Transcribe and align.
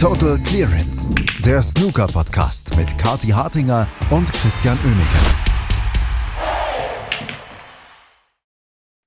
Total 0.00 0.38
Clearance, 0.44 1.12
der 1.44 1.60
Snooker-Podcast 1.60 2.76
mit 2.76 2.96
Kati 2.98 3.30
Hartinger 3.30 3.88
und 4.12 4.32
Christian 4.32 4.78
Oemeke. 4.84 5.18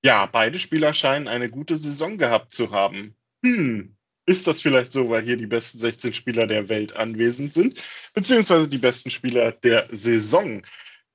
Ja, 0.04 0.26
beide 0.26 0.58
Spieler 0.58 0.92
scheinen 0.92 1.28
eine 1.28 1.48
gute 1.48 1.78
Saison 1.78 2.18
gehabt 2.18 2.52
zu 2.52 2.72
haben. 2.72 3.16
Hm, 3.42 3.96
ist 4.26 4.46
das 4.46 4.60
vielleicht 4.60 4.92
so, 4.92 5.08
weil 5.08 5.22
hier 5.22 5.38
die 5.38 5.46
besten 5.46 5.78
16 5.78 6.12
Spieler 6.12 6.46
der 6.46 6.68
Welt 6.68 6.94
anwesend 6.94 7.54
sind, 7.54 7.82
beziehungsweise 8.12 8.68
die 8.68 8.76
besten 8.76 9.08
Spieler 9.08 9.50
der 9.50 9.88
Saison? 9.92 10.60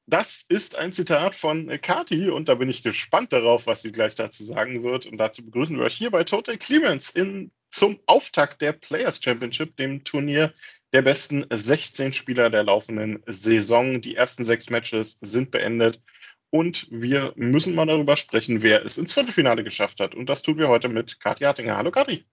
Das 0.08 0.44
ist 0.50 0.76
ein 0.76 0.92
Zitat 0.92 1.36
von 1.36 1.68
Kati 1.84 2.32
und 2.32 2.50
da 2.50 2.56
bin 2.56 2.70
ich 2.70 2.82
gespannt 2.82 3.32
darauf, 3.32 3.68
was 3.68 3.84
sie 3.84 3.92
gleich 3.92 4.16
dazu 4.16 4.44
sagen 4.44 4.82
wird. 4.82 5.06
Und 5.06 5.20
dazu 5.20 5.46
begrüßen 5.46 5.78
wir 5.78 5.86
euch 5.86 5.96
hier 5.96 6.10
bei 6.10 6.24
Total 6.24 6.58
Clearance 6.58 7.16
in 7.16 7.52
zum 7.70 8.00
Auftakt 8.06 8.62
der 8.62 8.74
Players 8.74 9.22
Championship, 9.22 9.76
dem 9.78 10.04
Turnier 10.04 10.54
der 10.94 11.02
besten 11.02 11.46
16 11.50 12.14
Spieler 12.14 12.50
der 12.50 12.64
laufenden 12.64 13.24
Saison. 13.28 14.02
Die 14.02 14.16
ersten 14.16 14.46
sechs 14.46 14.70
Matches 14.70 15.20
sind 15.20 15.52
beendet 15.52 16.02
und 16.50 16.88
wir 16.90 17.34
müssen 17.36 17.76
mal 17.76 17.86
darüber 17.86 18.16
sprechen, 18.16 18.64
wer 18.64 18.86
es 18.86 18.98
ins 18.98 19.14
Viertelfinale 19.14 19.64
geschafft 19.64 20.00
hat. 20.00 20.16
Und 20.16 20.30
das 20.30 20.42
tun 20.42 20.58
wir 20.58 20.70
heute 20.70 20.90
mit 20.90 21.20
Kathi 21.20 21.44
Hartinger. 21.44 21.78
Hallo 21.78 21.92
Kathi. 21.92 22.26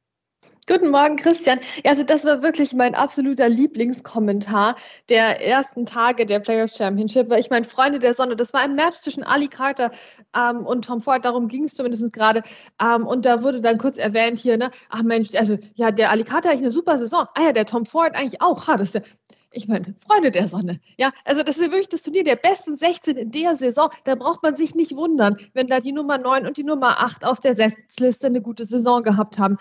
Guten 0.66 0.90
Morgen, 0.90 1.16
Christian. 1.16 1.60
Also 1.84 2.04
das 2.04 2.24
war 2.24 2.42
wirklich 2.42 2.72
mein 2.72 2.94
absoluter 2.94 3.50
Lieblingskommentar 3.50 4.76
der 5.10 5.46
ersten 5.46 5.84
Tage 5.84 6.24
der 6.24 6.40
Players 6.40 6.74
Championship. 6.74 7.28
Weil 7.28 7.40
ich 7.40 7.50
meine, 7.50 7.66
Freunde 7.66 7.98
der 7.98 8.14
Sonne, 8.14 8.34
das 8.34 8.54
war 8.54 8.60
ein 8.60 8.74
Match 8.74 8.96
zwischen 9.00 9.24
Ali 9.24 9.48
Carter 9.48 9.90
ähm, 10.34 10.64
und 10.64 10.86
Tom 10.86 11.02
Ford, 11.02 11.22
darum 11.26 11.48
ging 11.48 11.64
es 11.64 11.74
zumindest 11.74 12.10
gerade. 12.14 12.42
Ähm, 12.80 13.06
und 13.06 13.26
da 13.26 13.42
wurde 13.42 13.60
dann 13.60 13.76
kurz 13.76 13.98
erwähnt 13.98 14.38
hier, 14.38 14.56
ne, 14.56 14.70
ach 14.88 15.02
Mensch, 15.02 15.34
also 15.34 15.58
ja, 15.74 15.90
der 15.90 16.10
Ali 16.10 16.24
Carter 16.24 16.48
eigentlich 16.48 16.62
eine 16.62 16.70
super 16.70 16.98
Saison. 16.98 17.26
Ah 17.34 17.42
ja, 17.42 17.52
der 17.52 17.66
Tom 17.66 17.84
Ford 17.84 18.14
eigentlich 18.14 18.40
auch. 18.40 18.66
Ha, 18.66 18.78
das 18.78 18.88
ist 18.88 18.94
der, 18.94 19.02
ich 19.52 19.68
meine, 19.68 19.94
Freunde 20.06 20.30
der 20.30 20.48
Sonne. 20.48 20.80
Ja, 20.96 21.12
also 21.26 21.42
das 21.42 21.56
ist 21.56 21.62
ja 21.62 21.70
wirklich 21.72 21.90
das 21.90 22.02
Turnier 22.02 22.24
der 22.24 22.36
besten 22.36 22.78
16 22.78 23.18
in 23.18 23.30
der 23.30 23.54
Saison. 23.54 23.90
Da 24.04 24.14
braucht 24.14 24.42
man 24.42 24.56
sich 24.56 24.74
nicht 24.74 24.96
wundern, 24.96 25.36
wenn 25.52 25.66
da 25.66 25.80
die 25.80 25.92
Nummer 25.92 26.16
9 26.16 26.46
und 26.46 26.56
die 26.56 26.64
Nummer 26.64 27.00
8 27.00 27.26
auf 27.26 27.40
der 27.40 27.54
Setzliste 27.54 28.28
eine 28.28 28.40
gute 28.40 28.64
Saison 28.64 29.02
gehabt 29.02 29.38
haben. 29.38 29.58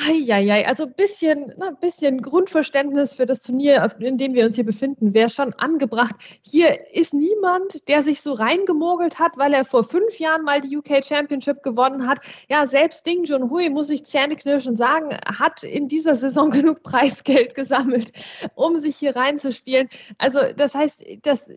Eieiei, 0.00 0.66
also 0.66 0.84
ein 0.84 0.92
bisschen, 0.94 1.52
na, 1.56 1.72
bisschen 1.72 2.22
Grundverständnis 2.22 3.14
für 3.14 3.26
das 3.26 3.40
Turnier, 3.40 3.88
in 3.98 4.16
dem 4.16 4.32
wir 4.34 4.46
uns 4.46 4.54
hier 4.54 4.64
befinden, 4.64 5.12
wäre 5.12 5.28
schon 5.28 5.52
angebracht. 5.54 6.14
Hier 6.42 6.94
ist 6.94 7.12
niemand, 7.12 7.88
der 7.88 8.04
sich 8.04 8.20
so 8.20 8.34
reingemogelt 8.34 9.18
hat, 9.18 9.36
weil 9.36 9.52
er 9.52 9.64
vor 9.64 9.82
fünf 9.82 10.18
Jahren 10.20 10.44
mal 10.44 10.60
die 10.60 10.76
UK 10.76 11.04
Championship 11.04 11.64
gewonnen 11.64 12.06
hat. 12.06 12.20
Ja, 12.48 12.66
selbst 12.66 13.06
Ding 13.06 13.24
Junhui, 13.24 13.70
muss 13.70 13.90
ich 13.90 14.04
zähneknirschen 14.04 14.76
sagen, 14.76 15.18
hat 15.26 15.64
in 15.64 15.88
dieser 15.88 16.14
Saison 16.14 16.50
genug 16.58 16.82
Preisgeld 16.84 17.56
gesammelt, 17.56 18.12
um 18.54 18.78
sich 18.78 18.96
hier 18.96 19.16
reinzuspielen. 19.16 19.88
Also 20.18 20.40
das 20.56 20.74
heißt, 20.74 21.04
das 21.22 21.48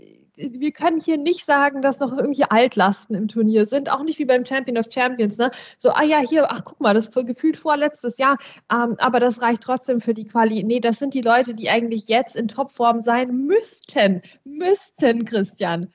wir 0.51 0.71
können 0.71 0.99
hier 0.99 1.17
nicht 1.17 1.45
sagen, 1.45 1.81
dass 1.81 1.99
noch 1.99 2.15
irgendwie 2.15 2.43
Altlasten 2.43 3.15
im 3.15 3.27
Turnier 3.27 3.65
sind, 3.65 3.91
auch 3.91 4.03
nicht 4.03 4.19
wie 4.19 4.25
beim 4.25 4.45
Champion 4.45 4.77
of 4.77 4.87
Champions. 4.91 5.37
Ne? 5.37 5.51
So, 5.77 5.91
ah 5.91 6.03
ja, 6.03 6.19
hier, 6.19 6.51
ach 6.51 6.63
guck 6.65 6.79
mal, 6.79 6.93
das 6.93 7.11
gefühlt 7.11 7.57
vorletztes 7.57 8.17
Jahr, 8.17 8.37
ähm, 8.71 8.95
aber 8.97 9.19
das 9.19 9.41
reicht 9.41 9.63
trotzdem 9.63 10.01
für 10.01 10.13
die 10.13 10.25
Quali. 10.25 10.63
Nee, 10.63 10.79
das 10.79 10.99
sind 10.99 11.13
die 11.13 11.21
Leute, 11.21 11.53
die 11.53 11.69
eigentlich 11.69 12.07
jetzt 12.07 12.35
in 12.35 12.47
Topform 12.47 13.03
sein 13.03 13.45
müssten. 13.45 14.21
Müssten, 14.43 15.25
Christian. 15.25 15.93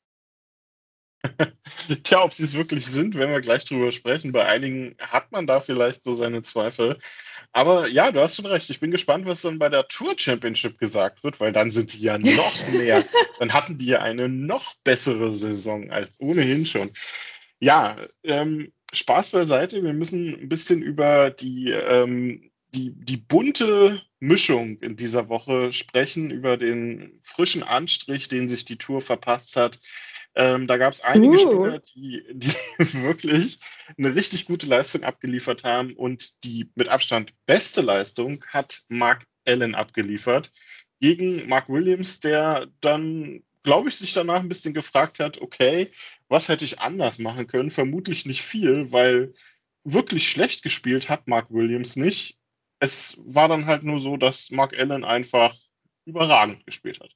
Tja, 2.03 2.23
ob 2.23 2.33
sie 2.33 2.43
es 2.43 2.55
wirklich 2.55 2.85
sind, 2.85 3.15
werden 3.15 3.31
wir 3.31 3.41
gleich 3.41 3.65
drüber 3.65 3.91
sprechen. 3.91 4.31
Bei 4.31 4.45
einigen 4.45 4.93
hat 4.99 5.31
man 5.31 5.47
da 5.47 5.59
vielleicht 5.59 6.03
so 6.03 6.13
seine 6.13 6.41
Zweifel. 6.41 6.97
Aber 7.57 7.87
ja, 7.87 8.11
du 8.11 8.21
hast 8.21 8.35
schon 8.35 8.45
recht. 8.45 8.69
Ich 8.69 8.79
bin 8.79 8.91
gespannt, 8.91 9.25
was 9.25 9.41
dann 9.41 9.57
bei 9.57 9.67
der 9.67 9.87
Tour 9.87 10.13
Championship 10.15 10.77
gesagt 10.77 11.23
wird, 11.23 11.39
weil 11.39 11.51
dann 11.51 11.71
sind 11.71 11.91
die 11.93 12.01
ja 12.01 12.19
noch 12.19 12.67
mehr. 12.71 13.03
dann 13.39 13.51
hatten 13.51 13.79
die 13.79 13.87
ja 13.87 13.99
eine 13.99 14.29
noch 14.29 14.75
bessere 14.83 15.35
Saison 15.35 15.89
als 15.89 16.19
ohnehin 16.19 16.67
schon. 16.67 16.91
Ja, 17.59 17.97
ähm, 18.23 18.71
Spaß 18.93 19.31
beiseite. 19.31 19.83
Wir 19.83 19.93
müssen 19.93 20.35
ein 20.39 20.49
bisschen 20.49 20.83
über 20.83 21.31
die, 21.31 21.71
ähm, 21.71 22.51
die, 22.75 22.91
die 22.93 23.17
bunte 23.17 24.03
Mischung 24.19 24.77
in 24.77 24.95
dieser 24.95 25.27
Woche 25.27 25.73
sprechen, 25.73 26.29
über 26.29 26.57
den 26.57 27.17
frischen 27.23 27.63
Anstrich, 27.63 28.27
den 28.27 28.49
sich 28.49 28.65
die 28.65 28.77
Tour 28.77 29.01
verpasst 29.01 29.55
hat. 29.55 29.79
Ähm, 30.39 30.67
da 30.67 30.77
gab 30.77 30.93
es 30.93 31.01
einige 31.01 31.33
uh. 31.33 31.39
Spieler, 31.39 31.79
die, 31.79 32.23
die 32.31 32.53
wirklich 33.03 33.59
eine 33.97 34.13
richtig 34.13 34.45
gute 34.45 34.67
Leistung 34.67 35.03
abgeliefert 35.03 35.63
haben 35.63 35.93
und 35.93 36.43
die 36.43 36.69
mit 36.75 36.89
Abstand 36.89 37.33
beste 37.47 37.81
Leistung 37.81 38.45
hat 38.49 38.83
Mark 38.87 39.25
Allen 39.45 39.73
abgeliefert 39.73 40.51
gegen 40.99 41.47
Mark 41.49 41.69
Williams, 41.69 42.19
der 42.19 42.67
dann, 42.81 43.43
glaube 43.63 43.89
ich, 43.89 43.95
sich 43.95 44.13
danach 44.13 44.41
ein 44.41 44.49
bisschen 44.49 44.75
gefragt 44.75 45.19
hat, 45.19 45.41
okay, 45.41 45.91
was 46.27 46.49
hätte 46.49 46.65
ich 46.65 46.79
anders 46.79 47.17
machen 47.17 47.47
können? 47.47 47.71
Vermutlich 47.71 48.27
nicht 48.27 48.43
viel, 48.43 48.91
weil 48.91 49.33
wirklich 49.83 50.29
schlecht 50.29 50.61
gespielt 50.61 51.09
hat 51.09 51.27
Mark 51.27 51.49
Williams 51.49 51.95
nicht. 51.95 52.37
Es 52.79 53.19
war 53.25 53.47
dann 53.47 53.65
halt 53.65 53.81
nur 53.81 53.99
so, 54.01 54.17
dass 54.17 54.51
Mark 54.51 54.77
Allen 54.77 55.03
einfach 55.03 55.55
überragend 56.05 56.63
gespielt 56.67 56.99
hat. 56.99 57.15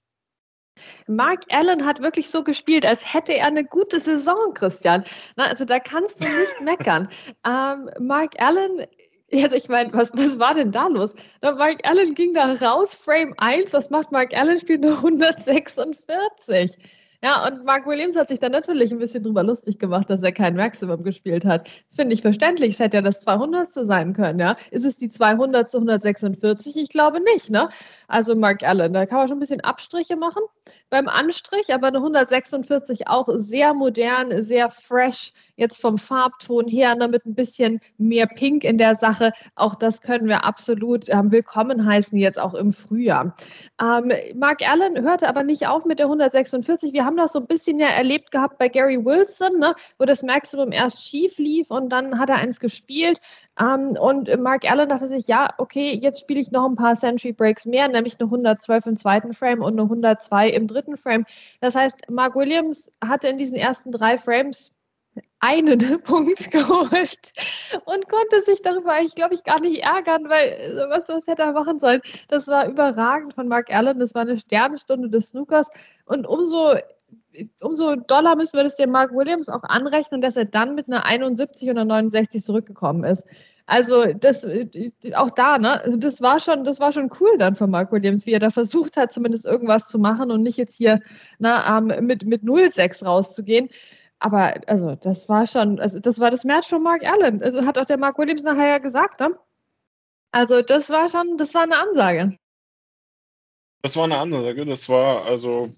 Mark 1.08 1.44
Allen 1.50 1.86
hat 1.86 2.02
wirklich 2.02 2.30
so 2.30 2.44
gespielt, 2.44 2.86
als 2.86 3.14
hätte 3.14 3.34
er 3.34 3.48
eine 3.48 3.64
gute 3.64 4.00
Saison, 4.00 4.54
Christian. 4.54 5.04
Na, 5.36 5.46
also 5.46 5.66
da 5.66 5.80
kannst 5.80 6.24
du 6.24 6.28
nicht 6.28 6.60
meckern. 6.62 7.10
Ähm, 7.46 7.90
Mark 8.00 8.42
Allen 8.42 8.86
also 9.34 9.56
ich 9.56 9.70
meine, 9.70 9.94
was, 9.94 10.12
was 10.14 10.40
war 10.40 10.54
denn 10.54 10.72
da 10.72 10.88
los? 10.88 11.14
Na, 11.42 11.54
Mark 11.54 11.80
Allen 11.84 12.16
ging 12.16 12.34
da 12.34 12.52
raus, 12.54 12.96
Frame 12.96 13.34
1, 13.38 13.72
was 13.74 13.90
macht 13.90 14.12
Mark 14.12 14.36
Allen? 14.36 14.60
Spielt 14.60 14.82
nur 14.82 14.98
146. 14.98 16.78
Ja, 17.24 17.46
und 17.48 17.66
Mark 17.66 17.86
Williams 17.86 18.16
hat 18.16 18.30
sich 18.30 18.40
dann 18.40 18.52
natürlich 18.52 18.92
ein 18.92 18.98
bisschen 18.98 19.24
drüber 19.24 19.44
lustig 19.44 19.78
gemacht, 19.78 20.10
dass 20.10 20.24
er 20.24 20.32
kein 20.32 20.56
Maximum 20.56 21.04
gespielt 21.04 21.46
hat. 21.46 21.70
Finde 21.96 22.16
ich 22.16 22.24
verständlich. 22.24 22.72
Es 22.72 22.80
hätte 22.80 22.98
ja 22.98 23.04
das 23.04 23.20
200. 23.20 23.72
sein 23.72 24.14
können, 24.14 24.40
ja. 24.40 24.56
Ist 24.72 24.86
es 24.86 24.98
die 24.98 25.08
200. 25.08 25.72
146? 25.72 26.78
Ich 26.78 26.90
glaube 26.90 27.20
nicht, 27.22 27.52
ne? 27.52 27.70
Also 28.08 28.36
Mark 28.36 28.64
Allen, 28.64 28.94
da 28.94 29.06
kann 29.06 29.20
man 29.20 29.28
schon 29.28 29.38
ein 29.38 29.40
bisschen 29.40 29.62
Abstriche 29.62 30.16
machen 30.16 30.42
beim 30.90 31.08
Anstrich, 31.08 31.74
aber 31.74 31.88
eine 31.88 31.98
146 31.98 33.08
auch 33.08 33.28
sehr 33.36 33.74
modern, 33.74 34.44
sehr 34.44 34.70
fresh, 34.70 35.34
jetzt 35.56 35.80
vom 35.80 35.98
Farbton 35.98 36.68
her, 36.68 36.96
ne, 36.96 37.08
mit 37.08 37.26
ein 37.26 37.36
bisschen 37.36 37.80
mehr 37.98 38.28
Pink 38.28 38.64
in 38.64 38.78
der 38.78 38.96
Sache. 38.96 39.32
Auch 39.56 39.76
das 39.76 40.02
können 40.02 40.28
wir 40.28 40.44
absolut 40.44 41.08
ähm, 41.10 41.32
willkommen 41.32 41.86
heißen, 41.86 42.18
jetzt 42.18 42.40
auch 42.40 42.54
im 42.54 42.74
Frühjahr. 42.74 43.36
Ähm, 43.82 44.12
Mark 44.36 44.68
Allen 44.68 45.02
hörte 45.02 45.28
aber 45.28 45.44
nicht 45.44 45.68
auf 45.68 45.86
mit 45.86 46.00
der 46.00 46.08
146. 46.08 46.94
Wir 46.94 47.06
haben 47.06 47.11
das 47.18 47.34
so 47.34 47.40
ein 47.40 47.48
bisschen 47.48 47.80
ja 47.80 47.88
erlebt 47.88 48.32
gehabt 48.32 48.58
bei 48.58 48.70
Gary 48.70 49.04
Wilson, 49.04 49.60
ne, 49.60 49.76
wo 49.98 50.06
das 50.06 50.24
Maximum 50.24 50.72
erst 50.72 51.06
schief 51.06 51.38
lief 51.38 51.72
und 51.72 51.90
dann 51.90 52.20
hat 52.20 52.30
er 52.30 52.36
eins 52.38 52.60
gespielt. 52.60 53.20
Ähm, 53.60 53.98
und 54.00 54.30
Mark 54.40 54.70
Allen 54.70 54.90
dachte 54.90 55.08
sich, 55.08 55.28
ja, 55.28 55.50
okay, 55.58 56.00
jetzt 56.02 56.20
spiele 56.20 56.40
ich 56.40 56.52
noch 56.52 56.66
ein 56.66 56.76
paar 56.76 56.96
Century 56.96 57.34
Breaks 57.34 57.66
mehr, 57.66 57.88
nämlich 57.88 58.20
eine 58.20 58.28
112 58.28 58.86
im 58.86 58.96
zweiten 58.96 59.34
Frame 59.34 59.62
und 59.62 59.74
eine 59.74 59.84
102 59.84 60.50
im 60.50 60.68
dritten 60.68 60.98
Frame. 60.98 61.26
Das 61.62 61.76
heißt, 61.76 62.10
Mark 62.10 62.36
Williams 62.36 62.92
hatte 63.04 63.28
in 63.28 63.38
diesen 63.38 63.56
ersten 63.58 63.92
drei 63.92 64.18
Frames 64.18 64.72
einen 65.40 66.02
Punkt 66.04 66.52
geholt 66.52 67.34
und 67.86 68.10
konnte 68.10 68.44
sich 68.46 68.62
darüber 68.62 68.94
eigentlich, 68.94 69.16
glaube 69.16 69.34
ich, 69.34 69.44
gar 69.44 69.60
nicht 69.60 69.84
ärgern, 69.84 70.30
weil 70.30 70.88
was, 70.90 71.10
was 71.10 71.28
hätte 71.28 71.44
er 71.44 71.54
machen 71.54 71.80
sollen? 71.80 72.02
Das 72.28 72.48
war 72.48 72.68
überragend 72.68 73.34
von 73.34 73.48
Mark 73.48 73.74
Allen, 73.74 74.00
das 74.00 74.14
war 74.16 74.22
eine 74.22 74.38
Sternenstunde 74.38 75.10
des 75.10 75.30
Snookers 75.30 75.68
und 76.06 76.28
umso 76.28 76.76
umso 77.62 77.96
doller 77.96 78.36
müssen 78.36 78.58
wir 78.58 78.64
das 78.64 78.76
dem 78.76 78.92
Mark 78.92 79.14
Williams 79.14 79.50
auch 79.50 79.64
anrechnen, 79.64 80.22
dass 80.22 80.38
er 80.38 80.46
dann 80.46 80.76
mit 80.76 80.88
einer 80.88 81.06
71 81.06 81.70
oder 81.70 81.86
69 81.86 82.44
zurückgekommen 82.44 83.04
ist. 83.04 83.26
Also 83.66 84.06
das 84.14 84.46
auch 85.16 85.30
da, 85.30 85.58
ne? 85.58 85.82
Also 85.82 85.98
das 85.98 86.22
war 86.22 86.40
schon, 86.40 86.66
das 86.66 86.80
war 86.80 86.92
schon 86.92 87.10
cool 87.20 87.38
dann 87.38 87.56
von 87.56 87.70
Mark 87.70 87.92
Williams, 87.92 88.26
wie 88.26 88.34
er 88.34 88.40
da 88.40 88.50
versucht 88.50 88.98
hat, 88.98 89.14
zumindest 89.14 89.46
irgendwas 89.46 89.88
zu 89.88 89.98
machen 90.00 90.32
und 90.32 90.44
nicht 90.44 90.58
jetzt 90.58 90.76
hier 90.76 91.00
na, 91.40 91.78
um, 91.78 91.86
mit, 91.86 92.26
mit 92.26 92.44
0,6 92.44 93.06
rauszugehen. 93.06 93.70
Aber 94.20 94.56
also 94.68 94.96
das 94.96 95.30
war 95.30 95.48
schon, 95.48 95.80
also 95.80 96.00
das 96.00 96.20
war 96.20 96.32
das 96.32 96.44
Match 96.44 96.70
von 96.70 96.84
Mark 96.84 97.04
Allen. 97.04 97.42
Also 97.42 97.66
hat 97.66 97.78
auch 97.78 97.86
der 97.86 97.98
Mark 97.98 98.18
Williams 98.18 98.44
nachher 98.44 98.68
ja 98.68 98.78
gesagt, 98.80 99.20
ne? 99.20 99.38
Also 100.32 100.62
das 100.62 100.90
war 100.90 101.10
schon, 101.10 101.38
das 101.38 101.54
war 101.54 101.64
eine 101.64 101.80
Ansage. 101.80 102.38
Das 103.82 103.96
war 103.96 104.04
eine 104.04 104.18
Ansage. 104.18 104.66
Das 104.66 104.90
war 104.90 105.26
also 105.26 105.72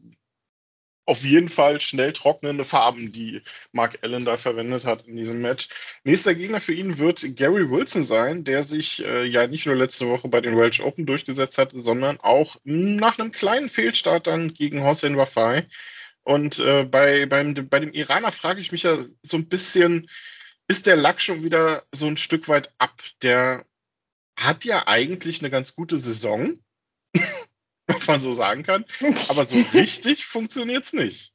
auf 1.05 1.23
jeden 1.23 1.49
Fall 1.49 1.81
schnell 1.81 2.13
trocknende 2.13 2.63
Farben, 2.63 3.11
die 3.11 3.41
Mark 3.71 3.99
Allen 4.01 4.25
da 4.25 4.37
verwendet 4.37 4.85
hat 4.85 5.05
in 5.05 5.17
diesem 5.17 5.41
Match. 5.41 5.67
Nächster 6.03 6.33
Gegner 6.33 6.61
für 6.61 6.73
ihn 6.73 6.97
wird 6.97 7.25
Gary 7.35 7.69
Wilson 7.69 8.03
sein, 8.03 8.43
der 8.43 8.63
sich 8.63 9.05
äh, 9.05 9.25
ja 9.25 9.47
nicht 9.47 9.65
nur 9.65 9.75
letzte 9.75 10.07
Woche 10.07 10.29
bei 10.29 10.39
den 10.39 10.57
Welsh 10.57 10.79
Open 10.81 11.05
durchgesetzt 11.05 11.57
hat, 11.57 11.71
sondern 11.73 12.19
auch 12.19 12.55
nach 12.63 13.19
einem 13.19 13.31
kleinen 13.31 13.69
Fehlstart 13.69 14.27
dann 14.27 14.53
gegen 14.53 14.83
Hossein 14.83 15.17
Wafai. 15.17 15.67
Und 16.23 16.59
äh, 16.59 16.85
bei, 16.85 17.25
beim, 17.25 17.53
bei 17.67 17.79
dem 17.81 17.91
Iraner 17.91 18.31
frage 18.31 18.61
ich 18.61 18.71
mich 18.71 18.83
ja 18.83 18.97
so 19.21 19.37
ein 19.37 19.49
bisschen, 19.49 20.09
ist 20.69 20.87
der 20.87 20.95
Lack 20.95 21.21
schon 21.21 21.43
wieder 21.43 21.83
so 21.91 22.07
ein 22.07 22.17
Stück 22.17 22.47
weit 22.47 22.71
ab? 22.77 23.03
Der 23.21 23.65
hat 24.37 24.63
ja 24.63 24.87
eigentlich 24.87 25.41
eine 25.41 25.51
ganz 25.51 25.75
gute 25.75 25.97
Saison, 25.97 26.57
was 27.93 28.07
man 28.07 28.21
so 28.21 28.33
sagen 28.33 28.63
kann. 28.63 28.85
Aber 29.29 29.45
so 29.45 29.57
richtig 29.73 30.25
funktioniert 30.25 30.85
es 30.85 30.93
nicht. 30.93 31.33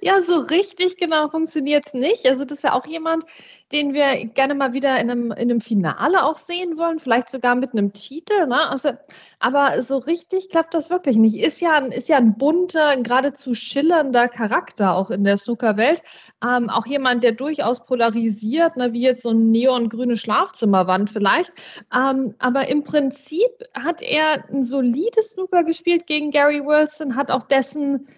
Ja, 0.00 0.20
so 0.22 0.38
richtig 0.38 0.96
genau 0.96 1.28
funktioniert 1.28 1.86
es 1.86 1.94
nicht. 1.94 2.26
Also 2.26 2.44
das 2.44 2.58
ist 2.58 2.64
ja 2.64 2.72
auch 2.72 2.86
jemand, 2.86 3.24
den 3.72 3.92
wir 3.92 4.24
gerne 4.26 4.54
mal 4.54 4.72
wieder 4.72 4.98
in 4.98 5.10
einem, 5.10 5.30
in 5.32 5.50
einem 5.50 5.60
Finale 5.60 6.24
auch 6.24 6.38
sehen 6.38 6.78
wollen, 6.78 6.98
vielleicht 6.98 7.28
sogar 7.28 7.54
mit 7.54 7.72
einem 7.72 7.92
Titel. 7.92 8.46
Ne? 8.46 8.68
Also, 8.68 8.92
aber 9.40 9.82
so 9.82 9.98
richtig 9.98 10.48
klappt 10.48 10.74
das 10.74 10.88
wirklich 10.88 11.16
nicht. 11.16 11.36
Ist 11.36 11.60
ja 11.60 11.72
ein, 11.72 11.92
ist 11.92 12.08
ja 12.08 12.16
ein 12.16 12.38
bunter, 12.38 12.96
geradezu 12.96 13.54
schillernder 13.54 14.28
Charakter 14.28 14.94
auch 14.96 15.10
in 15.10 15.24
der 15.24 15.36
Snooker-Welt. 15.36 16.02
Ähm, 16.42 16.70
auch 16.70 16.86
jemand, 16.86 17.24
der 17.24 17.32
durchaus 17.32 17.84
polarisiert, 17.84 18.76
ne? 18.76 18.92
wie 18.92 19.02
jetzt 19.02 19.22
so 19.22 19.30
eine 19.30 19.40
neongrüne 19.40 20.16
Schlafzimmerwand 20.16 21.10
vielleicht. 21.10 21.52
Ähm, 21.94 22.34
aber 22.38 22.68
im 22.68 22.84
Prinzip 22.84 23.50
hat 23.74 24.00
er 24.00 24.48
ein 24.50 24.64
solides 24.64 25.32
Snooker 25.32 25.64
gespielt 25.64 26.06
gegen 26.06 26.30
Gary 26.30 26.64
Wilson, 26.64 27.16
hat 27.16 27.30
auch 27.30 27.42
dessen 27.42 28.08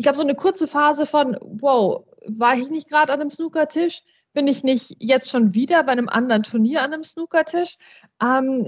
ich 0.00 0.06
habe 0.06 0.16
so 0.16 0.22
eine 0.22 0.34
kurze 0.34 0.66
Phase 0.66 1.04
von, 1.04 1.36
wow, 1.42 2.06
war 2.26 2.56
ich 2.56 2.70
nicht 2.70 2.88
gerade 2.88 3.12
an 3.12 3.20
einem 3.20 3.30
Snookertisch? 3.30 4.02
Bin 4.32 4.46
ich 4.46 4.64
nicht 4.64 4.96
jetzt 4.98 5.28
schon 5.28 5.52
wieder 5.52 5.82
bei 5.82 5.92
einem 5.92 6.08
anderen 6.08 6.42
Turnier 6.42 6.80
an 6.80 6.94
einem 6.94 7.04
Snookertisch? 7.04 7.76
Ähm, 8.22 8.64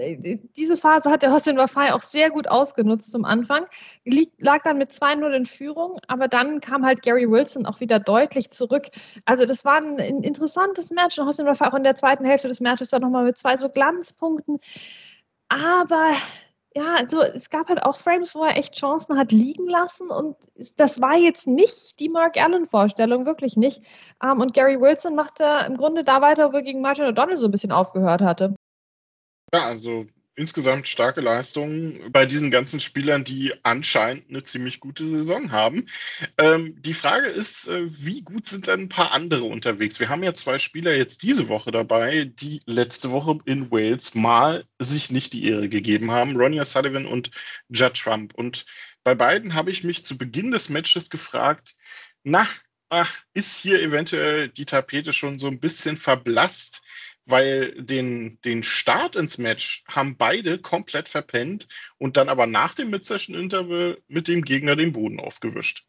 diese 0.56 0.76
Phase 0.76 1.10
hat 1.10 1.22
der 1.22 1.32
Hossein 1.32 1.56
Wafai 1.56 1.94
auch 1.94 2.02
sehr 2.02 2.28
gut 2.28 2.48
ausgenutzt 2.48 3.10
zum 3.10 3.24
Anfang. 3.24 3.64
Lieg, 4.04 4.30
lag 4.36 4.62
dann 4.62 4.76
mit 4.76 4.90
2-0 4.90 5.30
in 5.30 5.46
Führung, 5.46 5.98
aber 6.06 6.28
dann 6.28 6.60
kam 6.60 6.84
halt 6.84 7.00
Gary 7.00 7.30
Wilson 7.30 7.64
auch 7.64 7.80
wieder 7.80 7.98
deutlich 7.98 8.50
zurück. 8.50 8.88
Also 9.24 9.46
das 9.46 9.64
war 9.64 9.76
ein, 9.76 9.98
ein 10.00 10.22
interessantes 10.22 10.90
Match. 10.90 11.18
Und 11.18 11.26
Hossein 11.28 11.46
Wafai 11.46 11.68
auch 11.68 11.74
in 11.74 11.84
der 11.84 11.94
zweiten 11.94 12.26
Hälfte 12.26 12.48
des 12.48 12.60
Matches 12.60 12.90
dann 12.90 13.00
nochmal 13.00 13.24
mit 13.24 13.38
zwei 13.38 13.56
so 13.56 13.70
Glanzpunkten. 13.70 14.58
Aber 15.48 16.12
ja, 16.74 16.94
also 16.96 17.20
es 17.20 17.50
gab 17.50 17.68
halt 17.68 17.82
auch 17.82 17.98
Frames, 17.98 18.34
wo 18.34 18.44
er 18.44 18.56
echt 18.56 18.74
Chancen 18.74 19.18
hat 19.18 19.32
liegen 19.32 19.66
lassen 19.66 20.08
und 20.08 20.36
das 20.76 21.00
war 21.00 21.16
jetzt 21.16 21.46
nicht 21.46 21.98
die 22.00 22.08
Mark 22.08 22.36
Allen-Vorstellung, 22.36 23.26
wirklich 23.26 23.56
nicht. 23.56 23.82
Ähm, 24.22 24.40
und 24.40 24.54
Gary 24.54 24.80
Wilson 24.80 25.14
machte 25.14 25.44
im 25.66 25.76
Grunde 25.76 26.04
da 26.04 26.20
weiter, 26.20 26.52
wo 26.52 26.56
er 26.56 26.62
gegen 26.62 26.80
Martin 26.80 27.04
O'Donnell 27.04 27.36
so 27.36 27.46
ein 27.46 27.50
bisschen 27.50 27.72
aufgehört 27.72 28.22
hatte. 28.22 28.54
Ja, 29.52 29.66
also 29.66 30.06
insgesamt 30.42 30.88
starke 30.88 31.20
Leistungen 31.20 32.10
bei 32.10 32.26
diesen 32.26 32.50
ganzen 32.50 32.80
Spielern, 32.80 33.22
die 33.22 33.54
anscheinend 33.62 34.28
eine 34.28 34.42
ziemlich 34.42 34.80
gute 34.80 35.06
Saison 35.06 35.52
haben. 35.52 35.86
Ähm, 36.36 36.74
die 36.82 36.94
Frage 36.94 37.28
ist, 37.28 37.68
äh, 37.68 37.86
wie 37.88 38.22
gut 38.22 38.48
sind 38.48 38.66
denn 38.66 38.80
ein 38.80 38.88
paar 38.88 39.12
andere 39.12 39.44
unterwegs? 39.44 40.00
Wir 40.00 40.08
haben 40.08 40.24
ja 40.24 40.34
zwei 40.34 40.58
Spieler 40.58 40.96
jetzt 40.96 41.22
diese 41.22 41.46
Woche 41.48 41.70
dabei, 41.70 42.24
die 42.24 42.60
letzte 42.66 43.12
Woche 43.12 43.38
in 43.44 43.70
Wales 43.70 44.16
mal 44.16 44.64
sich 44.80 45.12
nicht 45.12 45.32
die 45.32 45.48
Ehre 45.48 45.68
gegeben 45.68 46.10
haben. 46.10 46.36
Ronnie 46.36 46.60
O'Sullivan 46.60 47.06
und 47.06 47.30
Judd 47.68 47.94
Trump. 47.94 48.34
Und 48.34 48.66
bei 49.04 49.14
beiden 49.14 49.54
habe 49.54 49.70
ich 49.70 49.84
mich 49.84 50.04
zu 50.04 50.18
Beginn 50.18 50.50
des 50.50 50.68
Matches 50.68 51.08
gefragt, 51.08 51.76
na, 52.24 52.48
ach, 52.88 53.14
ist 53.32 53.56
hier 53.56 53.80
eventuell 53.80 54.48
die 54.48 54.64
Tapete 54.66 55.12
schon 55.12 55.38
so 55.38 55.46
ein 55.46 55.60
bisschen 55.60 55.96
verblasst? 55.96 56.82
Weil 57.26 57.72
den, 57.82 58.38
den 58.44 58.62
Start 58.62 59.16
ins 59.16 59.38
Match 59.38 59.84
haben 59.88 60.16
beide 60.16 60.58
komplett 60.58 61.08
verpennt 61.08 61.68
und 61.98 62.16
dann 62.16 62.28
aber 62.28 62.46
nach 62.46 62.74
dem 62.74 62.90
Mid-Session-Interval 62.90 63.98
mit 64.08 64.28
dem 64.28 64.42
Gegner 64.42 64.76
den 64.76 64.92
Boden 64.92 65.20
aufgewischt. 65.20 65.84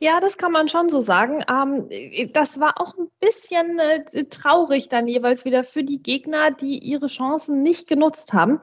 Ja, 0.00 0.18
das 0.20 0.38
kann 0.38 0.52
man 0.52 0.68
schon 0.68 0.88
so 0.88 1.00
sagen. 1.00 1.44
Ähm, 1.48 2.32
das 2.32 2.58
war 2.58 2.80
auch 2.80 2.96
ein 2.96 3.08
bisschen 3.20 3.78
äh, 3.78 4.24
traurig 4.26 4.88
dann 4.88 5.06
jeweils 5.08 5.44
wieder 5.44 5.62
für 5.62 5.84
die 5.84 6.02
Gegner, 6.02 6.50
die 6.50 6.78
ihre 6.78 7.08
Chancen 7.08 7.62
nicht 7.62 7.86
genutzt 7.86 8.32
haben. 8.32 8.60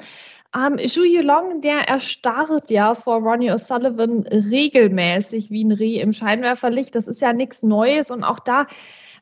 Ähm, 0.55 0.77
Zhu 0.87 1.03
Yulong, 1.03 1.61
der 1.61 1.87
erstarrt 1.87 2.71
ja 2.71 2.95
vor 2.95 3.17
Ronnie 3.17 3.51
O'Sullivan 3.51 4.25
regelmäßig 4.49 5.51
wie 5.51 5.63
ein 5.63 5.71
Reh 5.71 5.99
im 5.99 6.13
Scheinwerferlicht. 6.13 6.95
Das 6.95 7.07
ist 7.07 7.21
ja 7.21 7.33
nichts 7.33 7.61
Neues 7.61 8.09
und 8.09 8.23
auch 8.23 8.39
da 8.39 8.65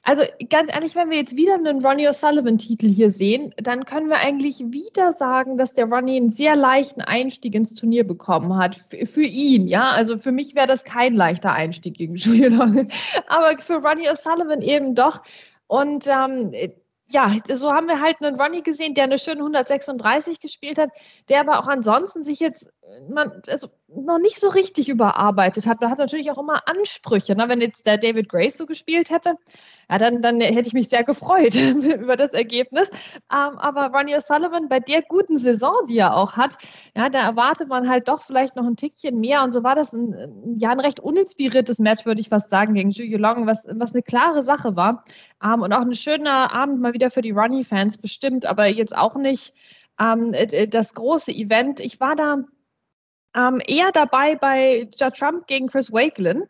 also 0.06 0.24
ganz 0.50 0.74
ehrlich, 0.74 0.96
wenn 0.96 1.10
wir 1.10 1.18
jetzt 1.18 1.38
wieder 1.38 1.54
einen 1.54 1.84
Ronnie 1.84 2.10
O'Sullivan-Titel 2.10 2.90
hier 2.90 3.10
sehen, 3.10 3.54
dann 3.56 3.86
können 3.86 4.10
wir 4.10 4.18
eigentlich 4.18 4.60
wieder 4.60 5.14
sagen, 5.14 5.58
dass 5.58 5.74
der 5.74 5.86
Ronnie 5.86 6.18
einen 6.18 6.34
sehr 6.34 6.58
leichten 6.58 7.00
Einstieg 7.00 7.56
ins 7.56 7.74
Turnier 7.74 8.06
bekommen 8.06 8.58
hat. 8.58 8.82
F 8.92 9.12
für 9.12 9.24
ihn, 9.24 9.66
ja. 9.66 9.92
Also 9.92 10.18
für 10.18 10.34
mich 10.34 10.56
wäre 10.56 10.68
das 10.68 10.84
kein 10.84 11.16
leichter 11.16 11.54
Einstieg 11.54 11.96
gegen 11.96 12.16
Julian. 12.18 12.92
Aber 13.28 13.58
für 13.62 13.76
Ronnie 13.76 14.10
O'Sullivan 14.10 14.62
eben 14.62 14.94
doch. 14.94 15.22
Und 15.68 16.06
ähm, 16.08 16.54
ja, 17.10 17.38
so 17.54 17.72
haben 17.72 17.88
wir 17.88 18.02
halt 18.02 18.18
einen 18.22 18.36
Ronnie 18.36 18.64
gesehen, 18.64 18.96
der 18.96 19.06
eine 19.06 19.20
schöne 19.20 19.40
136 19.40 20.42
gespielt 20.42 20.78
hat, 20.78 20.90
der 21.30 21.40
aber 21.40 21.60
auch 21.60 21.68
ansonsten 21.68 22.26
sich 22.26 22.40
jetzt 22.42 22.70
man, 23.10 23.42
also 23.48 23.70
noch 23.88 24.20
nicht 24.20 24.40
so 24.40 24.50
richtig 24.50 24.90
überarbeitet 24.90 25.68
hat. 25.68 25.82
Man 25.82 25.90
hat 25.90 26.00
natürlich 26.00 26.32
auch 26.32 26.38
immer 26.38 26.68
Ansprüche. 26.68 27.36
Ne? 27.36 27.48
Wenn 27.48 27.62
jetzt 27.62 27.86
der 27.86 27.98
David 27.98 28.30
Grace 28.30 28.58
so 28.58 28.66
gespielt 28.66 29.10
hätte, 29.10 29.36
ja, 29.90 29.98
dann, 29.98 30.22
dann 30.22 30.42
hätte 30.42 30.68
ich 30.68 30.74
mich 30.74 30.90
sehr 30.90 31.04
gefreut 31.04 31.56
über 31.56 32.16
das 32.16 32.32
Ergebnis. 32.32 32.90
Ähm, 33.32 33.58
aber 33.58 33.88
Ronnie 33.88 34.16
O'Sullivan 34.16 34.68
bei 34.70 34.80
der 34.80 35.02
guten 35.02 35.40
Saison, 35.40 35.74
die 35.88 35.98
er 35.98 36.16
auch 36.16 36.34
hat, 36.34 36.58
ja, 36.96 37.10
da 37.10 37.20
erwartet 37.20 37.70
man 37.70 37.90
halt 37.90 38.08
doch 38.08 38.24
vielleicht 38.24 38.56
noch 38.56 38.66
ein 38.66 38.76
Tickchen 38.76 39.20
mehr. 39.20 39.44
Und 39.44 39.52
so 39.52 39.64
war 39.64 39.76
das 39.76 39.94
ein, 39.94 40.58
ja, 40.60 40.72
ein 40.72 40.80
recht 40.80 41.00
uninspiriertes 41.00 41.80
Match, 41.80 42.06
würde 42.06 42.22
ich 42.22 42.30
fast 42.30 42.50
sagen, 42.50 42.74
gegen 42.74 42.92
Zhu 42.92 43.04
Long, 43.18 43.48
was, 43.48 43.66
was 43.70 43.94
eine 43.94 44.02
klare 44.02 44.44
Sache 44.44 44.76
war. 44.76 45.04
Ähm, 45.44 45.62
und 45.62 45.74
auch 45.74 45.82
ein 45.82 45.94
schöner 45.94 46.54
Abend 46.54 46.80
mal 46.80 46.94
wieder 46.94 47.12
für 47.12 47.22
die 47.22 47.32
Ronnie-Fans 47.32 47.98
bestimmt, 47.98 48.46
aber 48.46 48.68
jetzt 48.68 48.96
auch 48.96 49.16
nicht 49.16 49.54
ähm, 50.00 50.34
äh, 50.34 50.68
das 50.68 50.94
große 50.94 51.32
Event. 51.32 51.80
Ich 51.80 52.00
war 52.00 52.16
da 52.16 52.44
ähm, 53.36 53.62
eher 53.66 53.92
dabei 53.92 54.36
bei 54.36 54.90
Judd 54.98 55.16
Trump 55.16 55.48
gegen 55.48 55.68
Chris 55.68 55.92
Wakelin. 55.92 56.46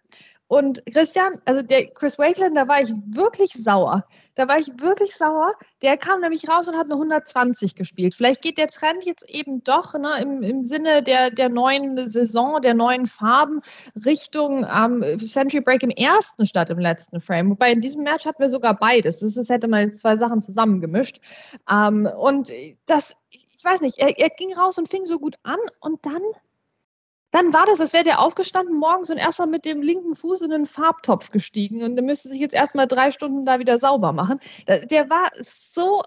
Und 0.47 0.85
Christian, 0.93 1.41
also 1.45 1.63
der 1.63 1.87
Chris 1.87 2.19
Wakelin, 2.19 2.53
da 2.53 2.67
war 2.67 2.79
ich 2.79 2.93
wirklich 3.07 3.53
sauer. 3.53 4.05
Da 4.35 4.47
war 4.47 4.59
ich 4.59 4.67
wirklich 4.79 5.15
sauer. 5.15 5.53
Der 5.81 5.97
kam 5.97 6.21
nämlich 6.21 6.47
raus 6.47 6.67
und 6.67 6.77
hat 6.77 6.85
eine 6.85 6.93
120 6.93 7.73
gespielt. 7.73 8.13
Vielleicht 8.13 8.43
geht 8.43 8.59
der 8.59 8.67
Trend 8.67 9.03
jetzt 9.03 9.27
eben 9.29 9.63
doch 9.63 9.93
ne, 9.95 10.21
im, 10.21 10.43
im 10.43 10.63
Sinne 10.63 11.01
der, 11.01 11.31
der 11.31 11.49
neuen 11.49 12.07
Saison, 12.07 12.61
der 12.61 12.75
neuen 12.75 13.07
Farben 13.07 13.61
Richtung 14.05 14.67
ähm, 14.71 15.17
Century 15.25 15.61
Break 15.61 15.81
im 15.81 15.89
ersten 15.89 16.45
statt 16.45 16.69
im 16.69 16.77
letzten 16.77 17.19
Frame. 17.19 17.49
Wobei 17.49 17.71
in 17.71 17.81
diesem 17.81 18.03
Match 18.03 18.25
hatten 18.25 18.41
wir 18.41 18.49
sogar 18.49 18.75
beides. 18.75 19.19
Das, 19.19 19.33
das 19.33 19.49
hätte 19.49 19.67
man 19.67 19.87
jetzt 19.87 20.01
zwei 20.01 20.15
Sachen 20.17 20.41
zusammengemischt. 20.41 21.19
Ähm, 21.67 22.07
und 22.19 22.51
das, 22.85 23.15
ich 23.31 23.63
weiß 23.63 23.81
nicht, 23.81 23.97
er, 23.97 24.19
er 24.19 24.29
ging 24.29 24.53
raus 24.53 24.77
und 24.77 24.89
fing 24.89 25.05
so 25.05 25.17
gut 25.19 25.37
an 25.41 25.59
und 25.79 26.05
dann 26.05 26.21
dann 27.33 27.51
war 27.51 27.65
das, 27.65 27.81
als 27.81 27.93
wäre 27.93 28.03
der 28.03 28.19
aufgestanden 28.19 28.77
morgens 28.77 29.09
und 29.09 29.17
erstmal 29.17 29.47
mit 29.47 29.65
dem 29.65 29.81
linken 29.81 30.15
Fuß 30.15 30.41
in 30.43 30.51
den 30.51 30.67
Farbtopf 30.67 31.29
gestiegen 31.29 31.83
und 31.83 31.95
der 31.95 32.03
müsste 32.03 32.29
sich 32.29 32.39
jetzt 32.39 32.53
erstmal 32.53 32.87
drei 32.87 33.09
Stunden 33.09 33.43
da 33.43 33.57
wieder 33.57 33.79
sauber 33.79 34.11
machen. 34.13 34.39
Der 34.67 35.09
war 35.09 35.31
so 35.41 36.03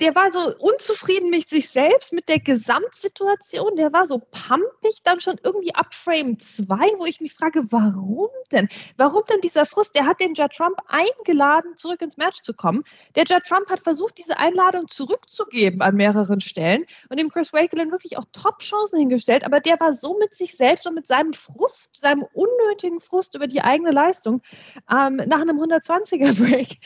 der 0.00 0.14
war 0.14 0.30
so 0.32 0.52
unzufrieden 0.58 1.30
mit 1.30 1.48
sich 1.48 1.70
selbst, 1.70 2.12
mit 2.12 2.28
der 2.28 2.40
Gesamtsituation. 2.40 3.76
Der 3.76 3.92
war 3.92 4.06
so 4.06 4.18
pumpig 4.18 5.02
dann 5.02 5.20
schon 5.20 5.40
irgendwie 5.42 5.74
ab 5.74 5.94
Frame 5.94 6.38
2, 6.38 6.76
wo 6.98 7.06
ich 7.06 7.20
mich 7.20 7.32
frage, 7.32 7.64
warum 7.70 8.28
denn? 8.50 8.68
Warum 8.98 9.22
denn 9.30 9.40
dieser 9.40 9.64
Frust? 9.64 9.94
Der 9.94 10.06
hat 10.06 10.20
den 10.20 10.34
Judd 10.34 10.52
Trump 10.52 10.76
eingeladen, 10.88 11.76
zurück 11.76 12.02
ins 12.02 12.18
Match 12.18 12.42
zu 12.42 12.52
kommen. 12.52 12.84
Der 13.14 13.24
Judd 13.24 13.44
Trump 13.44 13.70
hat 13.70 13.80
versucht, 13.80 14.18
diese 14.18 14.36
Einladung 14.36 14.88
zurückzugeben 14.88 15.80
an 15.80 15.94
mehreren 15.94 16.40
Stellen 16.40 16.84
und 17.08 17.18
dem 17.18 17.30
Chris 17.30 17.52
Wakelin 17.52 17.90
wirklich 17.90 18.18
auch 18.18 18.24
Top-Chancen 18.32 18.98
hingestellt. 18.98 19.44
Aber 19.44 19.60
der 19.60 19.80
war 19.80 19.94
so 19.94 20.18
mit 20.18 20.34
sich 20.34 20.54
selbst 20.54 20.86
und 20.86 20.94
mit 20.94 21.06
seinem 21.06 21.32
Frust, 21.32 21.96
seinem 21.96 22.24
unnötigen 22.34 23.00
Frust 23.00 23.34
über 23.34 23.46
die 23.46 23.62
eigene 23.62 23.90
Leistung 23.90 24.42
ähm, 24.90 25.16
nach 25.16 25.40
einem 25.40 25.58
120er-Break 25.60 26.78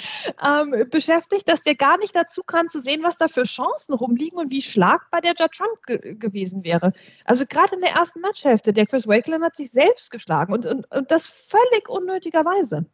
ähm, 0.42 0.88
beschäftigt, 0.88 1.48
dass 1.48 1.62
der 1.62 1.74
gar 1.74 1.98
nicht 1.98 2.14
dazu 2.14 2.42
kam, 2.44 2.68
zu 2.68 2.75
sehen, 2.80 3.02
was 3.02 3.16
da 3.16 3.28
für 3.28 3.44
Chancen 3.44 3.94
rumliegen 3.94 4.38
und 4.38 4.50
wie 4.50 4.62
schlagbar 4.62 5.20
der 5.20 5.34
Judd 5.38 5.52
Trump 5.52 5.82
ge 5.86 6.14
gewesen 6.14 6.64
wäre. 6.64 6.92
Also 7.24 7.46
gerade 7.46 7.74
in 7.74 7.80
der 7.80 7.90
ersten 7.90 8.20
Matchhälfte, 8.20 8.72
der 8.72 8.86
Chris 8.86 9.06
Wakelin 9.06 9.42
hat 9.42 9.56
sich 9.56 9.70
selbst 9.70 10.10
geschlagen 10.10 10.52
und, 10.52 10.66
und, 10.66 10.90
und 10.90 11.10
das 11.10 11.28
völlig 11.28 11.88
unnötigerweise. 11.88 12.86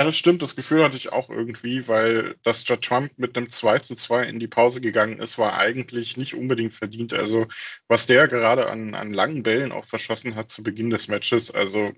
Ja, 0.00 0.06
das 0.06 0.16
stimmt. 0.16 0.42
Das 0.42 0.54
Gefühl 0.54 0.84
hatte 0.84 0.96
ich 0.96 1.10
auch 1.10 1.28
irgendwie, 1.28 1.88
weil 1.88 2.36
dass 2.44 2.66
Judd 2.68 2.82
Trump 2.82 3.12
mit 3.16 3.36
einem 3.36 3.50
2 3.50 3.80
zu 3.80 3.96
2 3.96 4.28
in 4.28 4.38
die 4.38 4.46
Pause 4.46 4.80
gegangen 4.80 5.18
ist, 5.18 5.38
war 5.38 5.58
eigentlich 5.58 6.16
nicht 6.16 6.34
unbedingt 6.34 6.72
verdient. 6.72 7.12
Also, 7.14 7.48
was 7.88 8.06
der 8.06 8.28
gerade 8.28 8.68
an, 8.70 8.94
an 8.94 9.12
langen 9.12 9.42
Bällen 9.42 9.72
auch 9.72 9.84
verschossen 9.84 10.36
hat 10.36 10.50
zu 10.50 10.62
Beginn 10.62 10.90
des 10.90 11.08
Matches, 11.08 11.50
also 11.50 11.92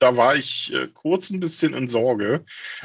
da 0.00 0.16
war 0.16 0.34
ich 0.34 0.74
äh, 0.74 0.88
kurz 0.92 1.30
ein 1.30 1.40
bisschen 1.40 1.74
in 1.74 1.86
Sorge. 1.86 2.44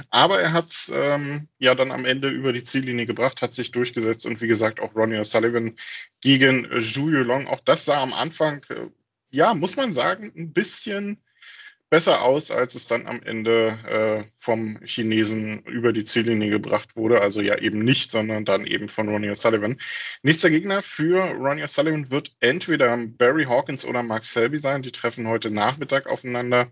Aber 0.09 0.39
er 0.39 0.53
hat 0.53 0.69
es 0.69 0.91
ähm, 0.93 1.47
ja 1.57 1.73
dann 1.73 1.91
am 1.91 2.05
Ende 2.05 2.29
über 2.29 2.53
die 2.53 2.63
Ziellinie 2.63 3.05
gebracht, 3.05 3.41
hat 3.41 3.53
sich 3.55 3.71
durchgesetzt 3.71 4.25
und 4.25 4.41
wie 4.41 4.47
gesagt 4.47 4.79
auch 4.79 4.95
Ronnie 4.95 5.17
O'Sullivan 5.17 5.77
gegen 6.21 6.65
äh, 6.65 6.81
Zhu 6.81 7.09
Yulong. 7.09 7.47
Auch 7.47 7.61
das 7.61 7.85
sah 7.85 8.01
am 8.01 8.13
Anfang, 8.13 8.63
äh, 8.69 8.87
ja, 9.31 9.53
muss 9.53 9.77
man 9.77 9.93
sagen, 9.93 10.31
ein 10.35 10.53
bisschen 10.53 11.23
besser 11.89 12.21
aus, 12.23 12.51
als 12.51 12.75
es 12.75 12.87
dann 12.87 13.07
am 13.07 13.21
Ende 13.21 13.77
äh, 13.87 14.29
vom 14.37 14.79
Chinesen 14.83 15.61
über 15.63 15.93
die 15.93 16.03
Ziellinie 16.03 16.49
gebracht 16.49 16.95
wurde. 16.95 17.21
Also 17.21 17.41
ja 17.41 17.57
eben 17.57 17.79
nicht, 17.79 18.11
sondern 18.11 18.45
dann 18.45 18.65
eben 18.65 18.89
von 18.89 19.07
Ronnie 19.07 19.29
O'Sullivan. 19.29 19.79
Nächster 20.23 20.49
Gegner 20.49 20.81
für 20.81 21.21
Ronnie 21.31 21.63
O'Sullivan 21.63 22.09
wird 22.11 22.35
entweder 22.39 22.97
Barry 22.97 23.45
Hawkins 23.45 23.85
oder 23.85 24.03
Mark 24.03 24.25
Selby 24.25 24.57
sein. 24.57 24.81
Die 24.81 24.91
treffen 24.91 25.27
heute 25.27 25.51
Nachmittag 25.51 26.07
aufeinander. 26.07 26.71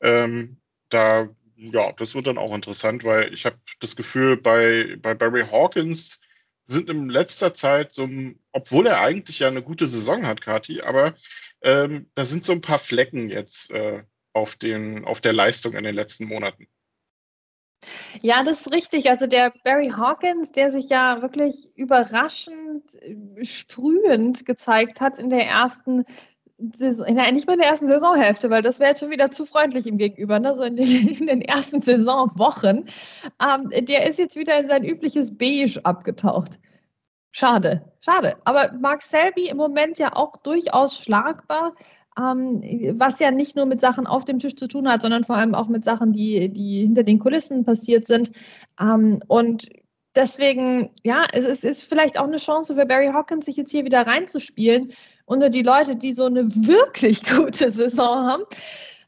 Ähm, 0.00 0.58
da, 0.88 1.28
ja, 1.56 1.92
das 1.92 2.14
wird 2.14 2.26
dann 2.26 2.38
auch 2.38 2.54
interessant, 2.54 3.04
weil 3.04 3.32
ich 3.34 3.46
habe 3.46 3.56
das 3.80 3.96
Gefühl, 3.96 4.36
bei, 4.36 4.96
bei 5.00 5.14
Barry 5.14 5.44
Hawkins 5.50 6.20
sind 6.66 6.88
in 6.88 7.08
letzter 7.08 7.54
Zeit 7.54 7.92
so, 7.92 8.08
obwohl 8.52 8.86
er 8.86 9.00
eigentlich 9.00 9.40
ja 9.40 9.48
eine 9.48 9.62
gute 9.62 9.86
Saison 9.86 10.26
hat, 10.26 10.40
Kati, 10.40 10.80
aber 10.80 11.14
ähm, 11.60 12.10
da 12.14 12.24
sind 12.24 12.44
so 12.44 12.52
ein 12.52 12.60
paar 12.60 12.78
Flecken 12.78 13.28
jetzt 13.28 13.70
äh, 13.70 14.04
auf, 14.34 14.56
den, 14.56 15.04
auf 15.04 15.20
der 15.20 15.32
Leistung 15.32 15.72
in 15.72 15.84
den 15.84 15.94
letzten 15.94 16.26
Monaten. 16.26 16.68
Ja, 18.22 18.42
das 18.42 18.60
ist 18.60 18.72
richtig. 18.72 19.10
Also 19.10 19.26
der 19.26 19.52
Barry 19.64 19.90
Hawkins, 19.90 20.52
der 20.52 20.70
sich 20.70 20.88
ja 20.88 21.22
wirklich 21.22 21.70
überraschend 21.76 22.94
äh, 23.02 23.44
sprühend 23.44 24.46
gezeigt 24.46 25.00
hat 25.00 25.18
in 25.18 25.30
der 25.30 25.46
ersten 25.46 26.04
Saison, 26.58 27.12
nein, 27.12 27.34
nicht 27.34 27.46
mal 27.46 27.54
in 27.54 27.58
der 27.60 27.68
ersten 27.68 27.88
Saisonhälfte, 27.88 28.48
weil 28.48 28.62
das 28.62 28.78
wäre 28.78 28.90
jetzt 28.90 29.00
schon 29.00 29.10
wieder 29.10 29.32
zu 29.32 29.44
freundlich 29.44 29.86
ihm 29.86 29.98
gegenüber, 29.98 30.38
ne? 30.38 30.54
so 30.54 30.62
in 30.62 30.76
den, 30.76 30.86
in 31.08 31.26
den 31.26 31.42
ersten 31.42 31.80
Saisonwochen. 31.80 32.88
Ähm, 33.42 33.70
der 33.86 34.08
ist 34.08 34.18
jetzt 34.18 34.36
wieder 34.36 34.58
in 34.58 34.68
sein 34.68 34.84
übliches 34.84 35.36
Beige 35.36 35.80
abgetaucht. 35.84 36.58
Schade, 37.32 37.92
schade. 37.98 38.36
Aber 38.44 38.72
Mark 38.74 39.02
Selby 39.02 39.48
im 39.48 39.56
Moment 39.56 39.98
ja 39.98 40.14
auch 40.14 40.36
durchaus 40.36 40.96
schlagbar 40.96 41.74
ähm, 42.18 42.60
was 42.98 43.18
ja 43.18 43.30
nicht 43.30 43.56
nur 43.56 43.66
mit 43.66 43.80
Sachen 43.80 44.06
auf 44.06 44.24
dem 44.24 44.38
Tisch 44.38 44.56
zu 44.56 44.68
tun 44.68 44.88
hat, 44.88 45.02
sondern 45.02 45.24
vor 45.24 45.36
allem 45.36 45.54
auch 45.54 45.68
mit 45.68 45.84
Sachen, 45.84 46.12
die, 46.12 46.48
die 46.48 46.82
hinter 46.82 47.02
den 47.02 47.18
Kulissen 47.18 47.64
passiert 47.64 48.06
sind. 48.06 48.30
Ähm, 48.80 49.20
und 49.26 49.68
deswegen, 50.14 50.90
ja, 51.02 51.26
es 51.32 51.44
ist, 51.44 51.64
ist, 51.64 51.82
vielleicht 51.82 52.18
auch 52.18 52.26
eine 52.26 52.36
Chance 52.36 52.76
für 52.76 52.86
Barry 52.86 53.08
Hawkins, 53.08 53.46
sich 53.46 53.56
jetzt 53.56 53.70
hier 53.70 53.84
wieder 53.84 54.06
reinzuspielen 54.06 54.92
unter 55.26 55.50
die 55.50 55.62
Leute, 55.62 55.96
die 55.96 56.12
so 56.12 56.24
eine 56.26 56.54
wirklich 56.54 57.24
gute 57.36 57.72
Saison 57.72 58.26
haben. 58.26 58.42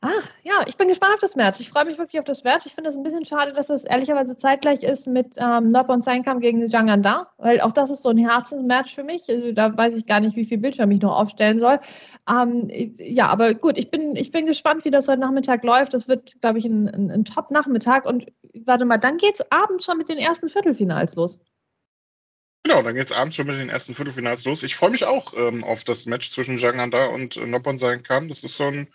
Ach, 0.00 0.28
ja, 0.44 0.64
ich 0.66 0.76
bin 0.76 0.88
gespannt 0.88 1.14
auf 1.14 1.20
das 1.20 1.36
Match. 1.36 1.60
Ich 1.60 1.70
freue 1.70 1.84
mich 1.84 1.98
wirklich 1.98 2.18
auf 2.18 2.24
das 2.24 2.44
Match. 2.44 2.66
Ich 2.66 2.74
finde 2.74 2.90
es 2.90 2.96
ein 2.96 3.02
bisschen 3.02 3.24
schade, 3.24 3.52
dass 3.52 3.70
es 3.70 3.84
ehrlicherweise 3.84 4.36
zeitgleich 4.36 4.82
ist 4.82 5.06
mit 5.06 5.34
ähm, 5.38 5.70
Nob 5.70 5.88
und 5.88 6.04
Seinkamp 6.04 6.42
gegen 6.42 6.66
Zhang 6.68 6.90
Anda, 6.90 7.32
weil 7.38 7.60
auch 7.60 7.72
das 7.72 7.90
ist 7.90 8.02
so 8.02 8.10
ein 8.10 8.18
Herzensmatch 8.18 8.94
für 8.94 9.04
mich. 9.04 9.22
Also, 9.28 9.52
da 9.52 9.76
weiß 9.76 9.94
ich 9.94 10.06
gar 10.06 10.20
nicht, 10.20 10.36
wie 10.36 10.44
viel 10.44 10.58
Bildschirm 10.58 10.90
ich 10.90 11.00
noch 11.00 11.18
aufstellen 11.18 11.58
soll. 11.60 11.80
Ähm, 12.28 12.68
ja, 12.98 13.28
aber 13.28 13.54
gut, 13.54 13.78
ich 13.78 13.90
bin, 13.90 14.16
ich 14.16 14.30
bin 14.30 14.46
gespannt, 14.46 14.84
wie 14.84 14.90
das 14.90 15.08
heute 15.08 15.20
Nachmittag 15.20 15.64
läuft. 15.64 15.94
Das 15.94 16.08
wird, 16.08 16.40
glaube 16.40 16.58
ich, 16.58 16.66
ein, 16.66 16.88
ein, 16.88 17.10
ein 17.10 17.24
Top-Nachmittag. 17.24 18.04
Und 18.04 18.26
warte 18.64 18.84
mal, 18.84 18.98
dann 18.98 19.16
geht 19.16 19.40
es 19.40 19.50
abends 19.50 19.84
schon 19.84 19.98
mit 19.98 20.08
den 20.08 20.18
ersten 20.18 20.48
Viertelfinals 20.48 21.14
los. 21.14 21.38
Genau, 22.64 22.82
dann 22.82 22.96
geht 22.96 23.06
es 23.06 23.12
abends 23.12 23.36
schon 23.36 23.46
mit 23.46 23.60
den 23.60 23.68
ersten 23.68 23.94
Viertelfinals 23.94 24.44
los. 24.44 24.64
Ich 24.64 24.74
freue 24.74 24.90
mich 24.90 25.04
auch 25.04 25.34
ähm, 25.36 25.62
auf 25.62 25.84
das 25.84 26.06
Match 26.06 26.32
zwischen 26.32 26.58
Zhang 26.58 26.80
Anda 26.80 27.06
und 27.06 27.36
äh, 27.36 27.46
Noppon 27.46 27.78
sein 27.78 28.02
kann. 28.02 28.28
Das 28.28 28.42
ist 28.42 28.56
so 28.56 28.64
ein 28.64 28.88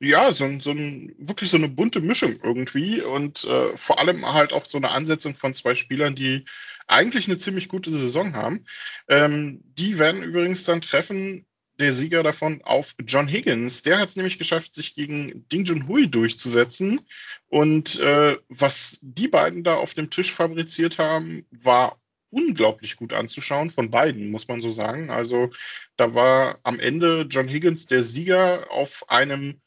ja, 0.00 0.32
so, 0.32 0.60
so 0.60 0.70
ein, 0.70 1.14
wirklich 1.18 1.50
so 1.50 1.56
eine 1.56 1.68
bunte 1.68 2.00
Mischung 2.00 2.40
irgendwie 2.42 3.00
und 3.00 3.44
äh, 3.44 3.76
vor 3.76 3.98
allem 3.98 4.26
halt 4.26 4.52
auch 4.52 4.66
so 4.66 4.78
eine 4.78 4.90
Ansetzung 4.90 5.34
von 5.34 5.54
zwei 5.54 5.74
Spielern, 5.74 6.14
die 6.14 6.44
eigentlich 6.86 7.28
eine 7.28 7.38
ziemlich 7.38 7.68
gute 7.68 7.90
Saison 7.92 8.34
haben. 8.34 8.64
Ähm, 9.08 9.62
die 9.64 9.98
werden 9.98 10.22
übrigens 10.22 10.64
dann 10.64 10.80
treffen, 10.80 11.46
der 11.78 11.92
Sieger 11.92 12.22
davon, 12.22 12.62
auf 12.62 12.94
John 13.04 13.26
Higgins. 13.26 13.82
Der 13.82 13.98
hat 13.98 14.10
es 14.10 14.16
nämlich 14.16 14.38
geschafft, 14.38 14.74
sich 14.74 14.94
gegen 14.94 15.48
Ding 15.48 15.64
Junhui 15.64 16.08
durchzusetzen. 16.08 17.00
Und 17.48 17.98
äh, 17.98 18.36
was 18.48 18.98
die 19.02 19.28
beiden 19.28 19.64
da 19.64 19.74
auf 19.76 19.94
dem 19.94 20.10
Tisch 20.10 20.32
fabriziert 20.32 20.98
haben, 20.98 21.46
war 21.50 21.98
unglaublich 22.30 22.96
gut 22.96 23.12
anzuschauen, 23.12 23.70
von 23.70 23.90
beiden, 23.90 24.30
muss 24.30 24.48
man 24.48 24.60
so 24.60 24.70
sagen. 24.70 25.10
Also 25.10 25.50
da 25.96 26.14
war 26.14 26.58
am 26.62 26.80
Ende 26.80 27.26
John 27.28 27.48
Higgins 27.48 27.86
der 27.86 28.04
Sieger 28.04 28.70
auf 28.70 29.08
einem 29.08 29.60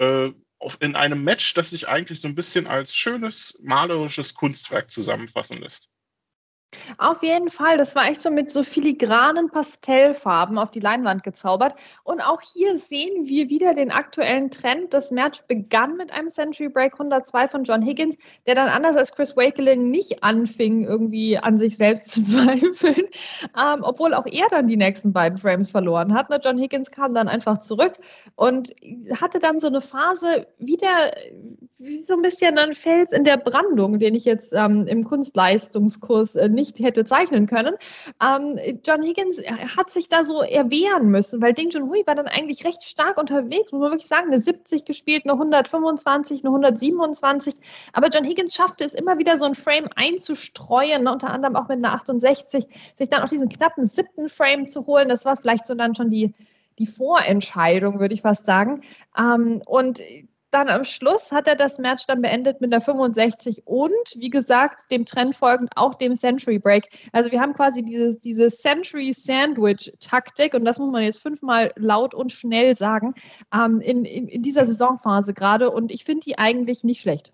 äh, 0.00 0.32
in 0.80 0.96
einem 0.96 1.22
Match, 1.22 1.54
das 1.54 1.70
sich 1.70 1.88
eigentlich 1.88 2.20
so 2.20 2.28
ein 2.28 2.34
bisschen 2.34 2.66
als 2.66 2.94
schönes 2.94 3.58
malerisches 3.62 4.34
Kunstwerk 4.34 4.90
zusammenfassen 4.90 5.58
lässt. 5.58 5.88
Auf 6.98 7.22
jeden 7.22 7.50
Fall, 7.50 7.76
das 7.76 7.94
war 7.94 8.08
echt 8.08 8.22
so 8.22 8.30
mit 8.30 8.50
so 8.50 8.62
filigranen 8.62 9.50
Pastellfarben 9.50 10.58
auf 10.58 10.70
die 10.70 10.80
Leinwand 10.80 11.22
gezaubert. 11.22 11.74
Und 12.04 12.20
auch 12.20 12.40
hier 12.42 12.78
sehen 12.78 13.26
wir 13.26 13.48
wieder 13.48 13.74
den 13.74 13.90
aktuellen 13.90 14.50
Trend. 14.50 14.94
Das 14.94 15.10
Match 15.10 15.42
begann 15.48 15.96
mit 15.96 16.12
einem 16.12 16.28
Century 16.28 16.68
Break 16.68 16.94
102 16.94 17.48
von 17.48 17.64
John 17.64 17.82
Higgins, 17.82 18.16
der 18.46 18.54
dann 18.54 18.68
anders 18.68 18.96
als 18.96 19.12
Chris 19.12 19.36
Wakelin 19.36 19.90
nicht 19.90 20.22
anfing, 20.22 20.84
irgendwie 20.84 21.38
an 21.38 21.58
sich 21.58 21.76
selbst 21.76 22.10
zu 22.10 22.22
zweifeln, 22.24 23.06
ähm, 23.56 23.82
obwohl 23.82 24.14
auch 24.14 24.26
er 24.26 24.46
dann 24.50 24.66
die 24.66 24.76
nächsten 24.76 25.12
beiden 25.12 25.38
Frames 25.38 25.70
verloren 25.70 26.14
hat. 26.14 26.30
Ne? 26.30 26.40
John 26.42 26.58
Higgins 26.58 26.90
kam 26.90 27.14
dann 27.14 27.28
einfach 27.28 27.58
zurück 27.58 27.94
und 28.36 28.74
hatte 29.20 29.38
dann 29.38 29.60
so 29.60 29.66
eine 29.66 29.80
Phase 29.80 30.46
wieder 30.58 31.10
wie 31.78 32.02
so 32.02 32.14
ein 32.14 32.22
bisschen 32.22 32.58
ein 32.58 32.74
Fels 32.74 33.10
in 33.10 33.24
der 33.24 33.38
Brandung, 33.38 33.98
den 33.98 34.14
ich 34.14 34.26
jetzt 34.26 34.52
ähm, 34.52 34.86
im 34.86 35.02
Kunstleistungskurs 35.02 36.36
äh, 36.36 36.48
nicht 36.48 36.69
hätte 36.78 37.04
zeichnen 37.04 37.46
können. 37.46 37.74
Ähm, 38.22 38.58
John 38.84 39.02
Higgins 39.02 39.38
hat 39.76 39.90
sich 39.90 40.08
da 40.08 40.24
so 40.24 40.42
erwehren 40.42 41.08
müssen, 41.08 41.42
weil 41.42 41.52
Ding 41.52 41.70
Junhui 41.70 42.06
war 42.06 42.14
dann 42.14 42.26
eigentlich 42.26 42.64
recht 42.64 42.84
stark 42.84 43.18
unterwegs, 43.18 43.72
muss 43.72 43.80
man 43.80 43.92
wirklich 43.92 44.08
sagen, 44.08 44.28
eine 44.28 44.38
70 44.38 44.84
gespielt, 44.84 45.24
eine 45.24 45.34
125, 45.34 46.44
eine 46.44 46.50
127. 46.50 47.54
Aber 47.92 48.08
John 48.08 48.24
Higgins 48.24 48.54
schaffte 48.54 48.84
es 48.84 48.94
immer 48.94 49.18
wieder 49.18 49.36
so 49.36 49.44
ein 49.44 49.54
Frame 49.54 49.88
einzustreuen, 49.96 51.04
ne, 51.04 51.12
unter 51.12 51.30
anderem 51.30 51.56
auch 51.56 51.68
mit 51.68 51.78
einer 51.78 51.94
68, 51.94 52.66
sich 52.96 53.08
dann 53.08 53.22
auch 53.22 53.28
diesen 53.28 53.48
knappen 53.48 53.86
siebten 53.86 54.28
Frame 54.28 54.68
zu 54.68 54.86
holen. 54.86 55.08
Das 55.08 55.24
war 55.24 55.36
vielleicht 55.36 55.66
so 55.66 55.74
dann 55.74 55.94
schon 55.94 56.10
die 56.10 56.34
die 56.80 56.86
Vorentscheidung, 56.86 58.00
würde 58.00 58.14
ich 58.14 58.22
fast 58.22 58.46
sagen. 58.46 58.80
Ähm, 59.16 59.62
und 59.66 60.00
dann 60.50 60.68
am 60.68 60.84
Schluss 60.84 61.32
hat 61.32 61.46
er 61.46 61.56
das 61.56 61.78
Match 61.78 62.06
dann 62.06 62.22
beendet 62.22 62.60
mit 62.60 62.72
einer 62.72 62.80
65 62.80 63.62
und, 63.66 63.92
wie 64.16 64.30
gesagt, 64.30 64.90
dem 64.90 65.04
Trend 65.04 65.36
folgend 65.36 65.70
auch 65.76 65.94
dem 65.94 66.14
Century 66.14 66.58
Break. 66.58 66.88
Also 67.12 67.30
wir 67.30 67.40
haben 67.40 67.54
quasi 67.54 67.82
diese, 67.82 68.16
diese 68.16 68.48
Century 68.48 69.12
Sandwich 69.12 69.92
Taktik 70.00 70.54
und 70.54 70.64
das 70.64 70.78
muss 70.78 70.90
man 70.90 71.02
jetzt 71.02 71.22
fünfmal 71.22 71.72
laut 71.76 72.14
und 72.14 72.32
schnell 72.32 72.76
sagen, 72.76 73.14
ähm, 73.54 73.80
in, 73.80 74.04
in, 74.04 74.28
in 74.28 74.42
dieser 74.42 74.66
Saisonphase 74.66 75.34
gerade 75.34 75.70
und 75.70 75.92
ich 75.92 76.04
finde 76.04 76.24
die 76.24 76.38
eigentlich 76.38 76.84
nicht 76.84 77.00
schlecht. 77.00 77.32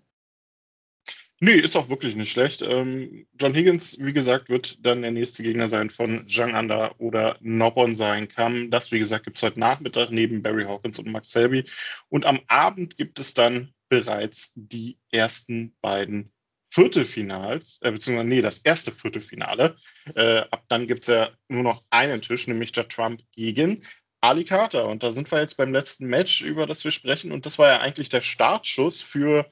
Nee, 1.39 1.53
ist 1.53 1.75
auch 1.75 1.89
wirklich 1.89 2.15
nicht 2.15 2.31
schlecht. 2.31 2.63
Ähm, 2.63 3.27
John 3.39 3.53
Higgins, 3.53 3.97
wie 3.99 4.13
gesagt, 4.13 4.49
wird 4.49 4.83
dann 4.83 5.03
der 5.03 5.11
nächste 5.11 5.43
Gegner 5.43 5.67
sein 5.67 5.91
von 5.91 6.27
Zhang 6.27 6.55
Anda 6.55 6.95
oder 6.97 7.37
Nobon 7.41 7.93
sein 7.93 8.27
Kam. 8.27 8.71
Das, 8.71 8.91
wie 8.91 8.97
gesagt, 8.97 9.25
gibt 9.25 9.37
es 9.37 9.43
heute 9.43 9.59
Nachmittag 9.59 10.09
neben 10.09 10.41
Barry 10.41 10.63
Hawkins 10.63 10.97
und 10.97 11.11
Max 11.11 11.29
Selby. 11.29 11.65
Und 12.09 12.25
am 12.25 12.41
Abend 12.47 12.97
gibt 12.97 13.19
es 13.19 13.35
dann 13.35 13.73
bereits 13.87 14.53
die 14.55 14.97
ersten 15.11 15.75
beiden 15.81 16.31
Viertelfinals, 16.71 17.79
äh, 17.83 17.91
beziehungsweise 17.91 18.27
nee, 18.27 18.41
das 18.41 18.59
erste 18.59 18.91
Viertelfinale. 18.91 19.75
Äh, 20.15 20.39
ab 20.49 20.63
dann 20.69 20.87
gibt 20.87 21.01
es 21.01 21.07
ja 21.07 21.29
nur 21.49 21.63
noch 21.63 21.83
einen 21.91 22.21
Tisch, 22.21 22.47
nämlich 22.47 22.71
der 22.71 22.87
Trump 22.87 23.21
gegen 23.31 23.83
Ali 24.21 24.43
Carter. 24.43 24.87
Und 24.87 25.03
da 25.03 25.11
sind 25.11 25.31
wir 25.31 25.39
jetzt 25.39 25.57
beim 25.57 25.71
letzten 25.71 26.07
Match, 26.07 26.41
über 26.41 26.65
das 26.65 26.83
wir 26.83 26.91
sprechen. 26.91 27.31
Und 27.31 27.45
das 27.45 27.59
war 27.59 27.69
ja 27.69 27.79
eigentlich 27.79 28.09
der 28.09 28.21
Startschuss 28.21 29.01
für 29.01 29.47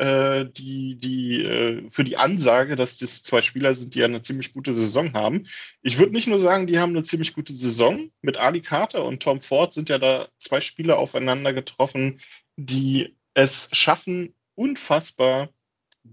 äh, 0.00 0.46
die, 0.46 0.98
die, 0.98 1.42
äh, 1.42 1.90
für 1.90 2.04
die 2.04 2.16
Ansage, 2.16 2.74
dass 2.74 2.96
das 2.96 3.22
zwei 3.22 3.42
Spieler 3.42 3.74
sind, 3.74 3.94
die 3.94 3.98
ja 3.98 4.06
eine 4.06 4.22
ziemlich 4.22 4.54
gute 4.54 4.72
Saison 4.72 5.12
haben. 5.12 5.46
Ich 5.82 5.98
würde 5.98 6.12
nicht 6.12 6.26
nur 6.26 6.38
sagen, 6.38 6.66
die 6.66 6.78
haben 6.78 6.96
eine 6.96 7.02
ziemlich 7.02 7.34
gute 7.34 7.52
Saison. 7.52 8.10
Mit 8.22 8.38
Ali 8.38 8.62
Carter 8.62 9.04
und 9.04 9.22
Tom 9.22 9.42
Ford 9.42 9.74
sind 9.74 9.90
ja 9.90 9.98
da 9.98 10.28
zwei 10.38 10.62
Spieler 10.62 10.98
aufeinander 10.98 11.52
getroffen, 11.52 12.22
die 12.56 13.14
es 13.34 13.68
schaffen, 13.72 14.34
unfassbar 14.54 15.50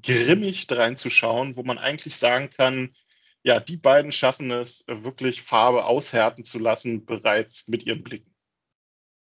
grimmig 0.01 0.67
reinzuschauen, 0.69 1.55
wo 1.55 1.63
man 1.63 1.77
eigentlich 1.77 2.17
sagen 2.17 2.49
kann, 2.49 2.93
ja, 3.43 3.61
die 3.61 3.77
beiden 3.77 4.11
schaffen 4.11 4.51
es, 4.51 4.83
wirklich 4.89 5.43
Farbe 5.43 5.85
aushärten 5.85 6.43
zu 6.43 6.59
lassen, 6.59 7.05
bereits 7.05 7.69
mit 7.69 7.85
ihren 7.85 8.03
Blicken. 8.03 8.36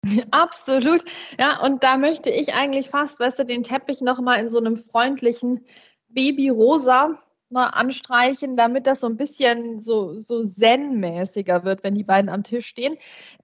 Absolut. 0.31 1.03
Ja, 1.39 1.61
und 1.61 1.83
da 1.83 1.97
möchte 1.97 2.29
ich 2.29 2.53
eigentlich 2.53 2.89
fast, 2.89 3.19
weißt 3.19 3.39
du, 3.39 3.45
den 3.45 3.63
Teppich 3.63 4.01
nochmal 4.01 4.39
in 4.39 4.49
so 4.49 4.57
einem 4.57 4.77
freundlichen 4.77 5.65
Babyrosa 6.09 7.19
ne, 7.49 7.73
anstreichen, 7.73 8.57
damit 8.57 8.87
das 8.87 9.01
so 9.01 9.07
ein 9.07 9.17
bisschen 9.17 9.79
so, 9.79 10.19
so 10.19 10.45
zen-mäßiger 10.45 11.63
wird, 11.63 11.83
wenn 11.83 11.95
die 11.95 12.03
beiden 12.03 12.29
am 12.29 12.43
Tisch 12.43 12.67
stehen. 12.67 12.97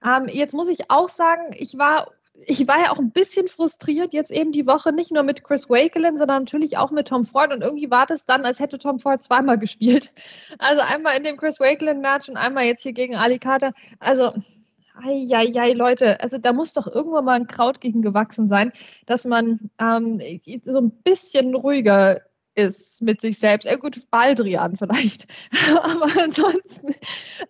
Ähm, 0.04 0.28
jetzt 0.28 0.54
muss 0.54 0.68
ich 0.68 0.90
auch 0.90 1.08
sagen, 1.08 1.54
ich 1.56 1.78
war 1.78 2.08
ich 2.46 2.66
war 2.66 2.80
ja 2.80 2.90
auch 2.90 2.98
ein 2.98 3.12
bisschen 3.12 3.46
frustriert 3.46 4.12
jetzt 4.12 4.32
eben 4.32 4.50
die 4.50 4.66
Woche, 4.66 4.92
nicht 4.92 5.12
nur 5.12 5.22
mit 5.22 5.44
Chris 5.44 5.70
Wakelin, 5.70 6.18
sondern 6.18 6.42
natürlich 6.42 6.76
auch 6.76 6.90
mit 6.90 7.08
Tom 7.08 7.24
Ford. 7.24 7.52
Und 7.52 7.62
irgendwie 7.62 7.90
war 7.90 8.06
das 8.06 8.26
dann, 8.26 8.44
als 8.44 8.58
hätte 8.58 8.78
Tom 8.78 8.98
Ford 8.98 9.22
zweimal 9.22 9.56
gespielt. 9.60 10.10
Also 10.58 10.82
einmal 10.82 11.16
in 11.16 11.22
dem 11.22 11.36
Chris 11.36 11.60
Wakelin-Match 11.60 12.28
und 12.28 12.36
einmal 12.36 12.64
jetzt 12.64 12.82
hier 12.82 12.92
gegen 12.92 13.14
Ali 13.14 13.38
Carter. 13.38 13.72
Also 14.00 14.32
Eieiei, 14.94 15.72
Leute, 15.72 16.20
also 16.20 16.38
da 16.38 16.52
muss 16.52 16.72
doch 16.72 16.86
irgendwann 16.86 17.24
mal 17.24 17.32
ein 17.34 17.46
Kraut 17.46 17.80
gegen 17.80 18.00
gewachsen 18.00 18.48
sein, 18.48 18.72
dass 19.06 19.24
man 19.24 19.70
ähm, 19.80 20.20
so 20.64 20.78
ein 20.78 20.90
bisschen 21.02 21.54
ruhiger 21.54 22.20
ist 22.54 23.02
mit 23.02 23.20
sich 23.20 23.38
selbst. 23.38 23.64
Ja, 23.64 23.76
gut, 23.76 24.08
Baldrian 24.10 24.76
vielleicht. 24.76 25.26
Aber 25.82 26.06
ansonsten 26.20 26.94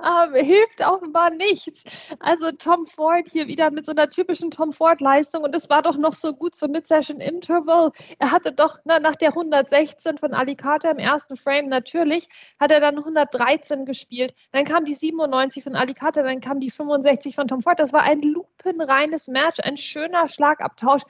ähm, 0.03 0.35
hilft 0.35 0.81
offenbar 0.81 1.31
nichts. 1.31 1.85
Also 2.21 2.53
Tom 2.53 2.87
Ford 2.87 3.29
hier 3.31 3.47
wieder 3.47 3.71
mit 3.71 3.85
so 3.85 3.93
einer 3.93 4.09
typischen 4.09 4.51
Tom 4.51 4.73
Ford-Leistung 4.73 5.43
und 5.43 5.55
es 5.55 5.69
war 5.69 5.83
doch 5.83 5.97
noch 5.97 6.15
so 6.15 6.33
gut 6.33 6.57
so 6.57 6.69
Mid-Session 6.69 7.21
Interval. 7.21 7.93
Er 8.19 8.31
hatte 8.31 8.53
doch 8.53 8.79
na, 8.85 8.99
nach 8.99 9.17
der 9.17 9.31
116 9.31 10.19
von 10.19 10.33
Alicata 10.33 10.91
im 10.91 10.99
ersten 10.99 11.37
Frame 11.37 11.69
natürlich, 11.69 12.29
hat 12.59 12.71
er 12.71 12.81
dann 12.81 12.99
113 12.99 13.85
gespielt. 13.85 14.35
Dann 14.53 14.65
kam 14.65 14.85
die 14.85 14.95
97 14.95 15.63
von 15.63 15.77
Alicata, 15.77 16.23
dann 16.23 16.41
kam 16.41 16.61
die 16.61 16.71
65 16.71 17.35
von 17.35 17.47
Tom 17.47 17.61
Ford. 17.61 17.79
Das 17.79 17.93
war 17.93 18.03
ein 18.03 18.23
lupenreines 18.23 19.29
Match, 19.29 19.61
ein 19.63 19.77
schöner 19.77 20.29
Schlagabtausch. 20.29 21.03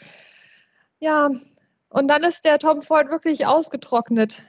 Ja, 0.99 1.31
und 1.95 2.09
dann 2.09 2.25
ist 2.25 2.45
der 2.45 2.59
Tom 2.59 2.83
Ford 2.83 3.09
wirklich 3.09 3.47
ausgetrocknet 3.47 4.43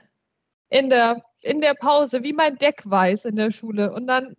in 0.68 0.90
der, 0.90 1.22
in 1.42 1.60
der 1.60 1.74
Pause, 1.74 2.24
wie 2.24 2.32
mein 2.32 2.58
Deckweiß 2.58 3.24
in 3.24 3.36
der 3.36 3.52
Schule. 3.52 3.92
Und 3.92 4.08
dann 4.08 4.34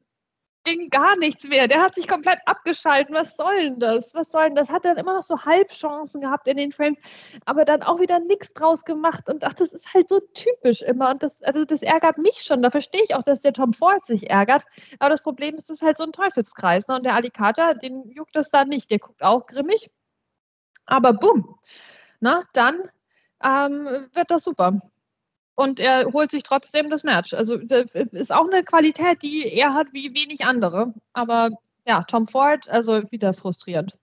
ging 0.66 0.90
gar 0.90 1.16
nichts 1.16 1.48
mehr. 1.48 1.70
Der 1.70 1.82
hat 1.82 1.96
sich 1.96 2.06
komplett 2.06 2.40
abgeschalten. 2.46 3.16
Was 3.16 3.38
soll 3.38 3.62
denn 3.62 3.80
das? 3.80 4.14
Was 4.14 4.30
soll 4.30 4.44
denn 4.44 4.56
das? 4.56 4.70
Hat 4.70 4.84
dann 4.84 4.98
immer 4.98 5.14
noch 5.14 5.24
so 5.24 5.40
Halbchancen 5.40 6.20
gehabt 6.20 6.50
in 6.50 6.58
den 6.58 6.74
Frames, 6.74 6.98
aber 7.46 7.64
dann 7.64 7.82
auch 7.82 8.02
wieder 8.02 8.20
nichts 8.20 8.54
draus 8.54 8.84
gemacht. 8.84 9.30
Und 9.30 9.46
ach, 9.46 9.54
das 9.54 9.72
ist 9.72 9.94
halt 9.94 10.10
so 10.10 10.20
typisch 10.34 10.82
immer. 10.82 11.10
Und 11.12 11.24
das, 11.24 11.42
also 11.44 11.64
das 11.64 11.84
ärgert 11.84 12.18
mich 12.18 12.42
schon. 12.42 12.62
Da 12.62 12.72
verstehe 12.72 13.04
ich 13.04 13.16
auch, 13.16 13.24
dass 13.24 13.40
der 13.40 13.54
Tom 13.54 13.72
Ford 13.72 14.06
sich 14.06 14.30
ärgert. 14.30 14.66
Aber 15.00 15.12
das 15.12 15.22
Problem 15.22 15.56
ist, 15.56 15.70
das 15.70 15.78
ist 15.78 15.82
halt 15.82 15.98
so 15.98 16.04
ein 16.04 16.12
Teufelskreis. 16.12 16.90
Ne? 16.90 16.98
Und 16.98 17.06
der 17.06 17.16
Alicata, 17.16 17.74
den 17.74 18.10
juckt 18.10 18.36
das 18.36 18.50
da 18.50 18.66
nicht. 18.66 18.92
Der 18.92 19.00
guckt 19.00 19.24
auch 19.24 19.46
grimmig. 19.46 19.90
Aber 20.86 21.14
bumm. 21.14 21.56
Na, 22.20 22.44
dann 22.54 22.90
ähm, 23.44 24.08
wird 24.14 24.32
das 24.32 24.44
super. 24.44 24.82
Und 25.56 25.80
er 25.80 26.06
holt 26.14 26.30
sich 26.32 26.44
trotzdem 26.44 26.90
das 26.90 27.04
Match. 27.04 27.34
Also 27.34 27.58
das 27.58 27.86
ist 27.94 28.32
auch 28.32 28.48
eine 28.48 28.64
Qualität, 28.64 29.24
die 29.24 29.52
er 29.52 29.74
hat 29.74 29.88
wie 29.92 30.14
wenig 30.14 30.46
andere. 30.46 30.94
Aber 31.14 31.50
ja, 31.88 32.04
Tom 32.04 32.28
Ford, 32.28 32.70
also 32.70 33.04
wieder 33.12 33.34
frustrierend. 33.34 33.98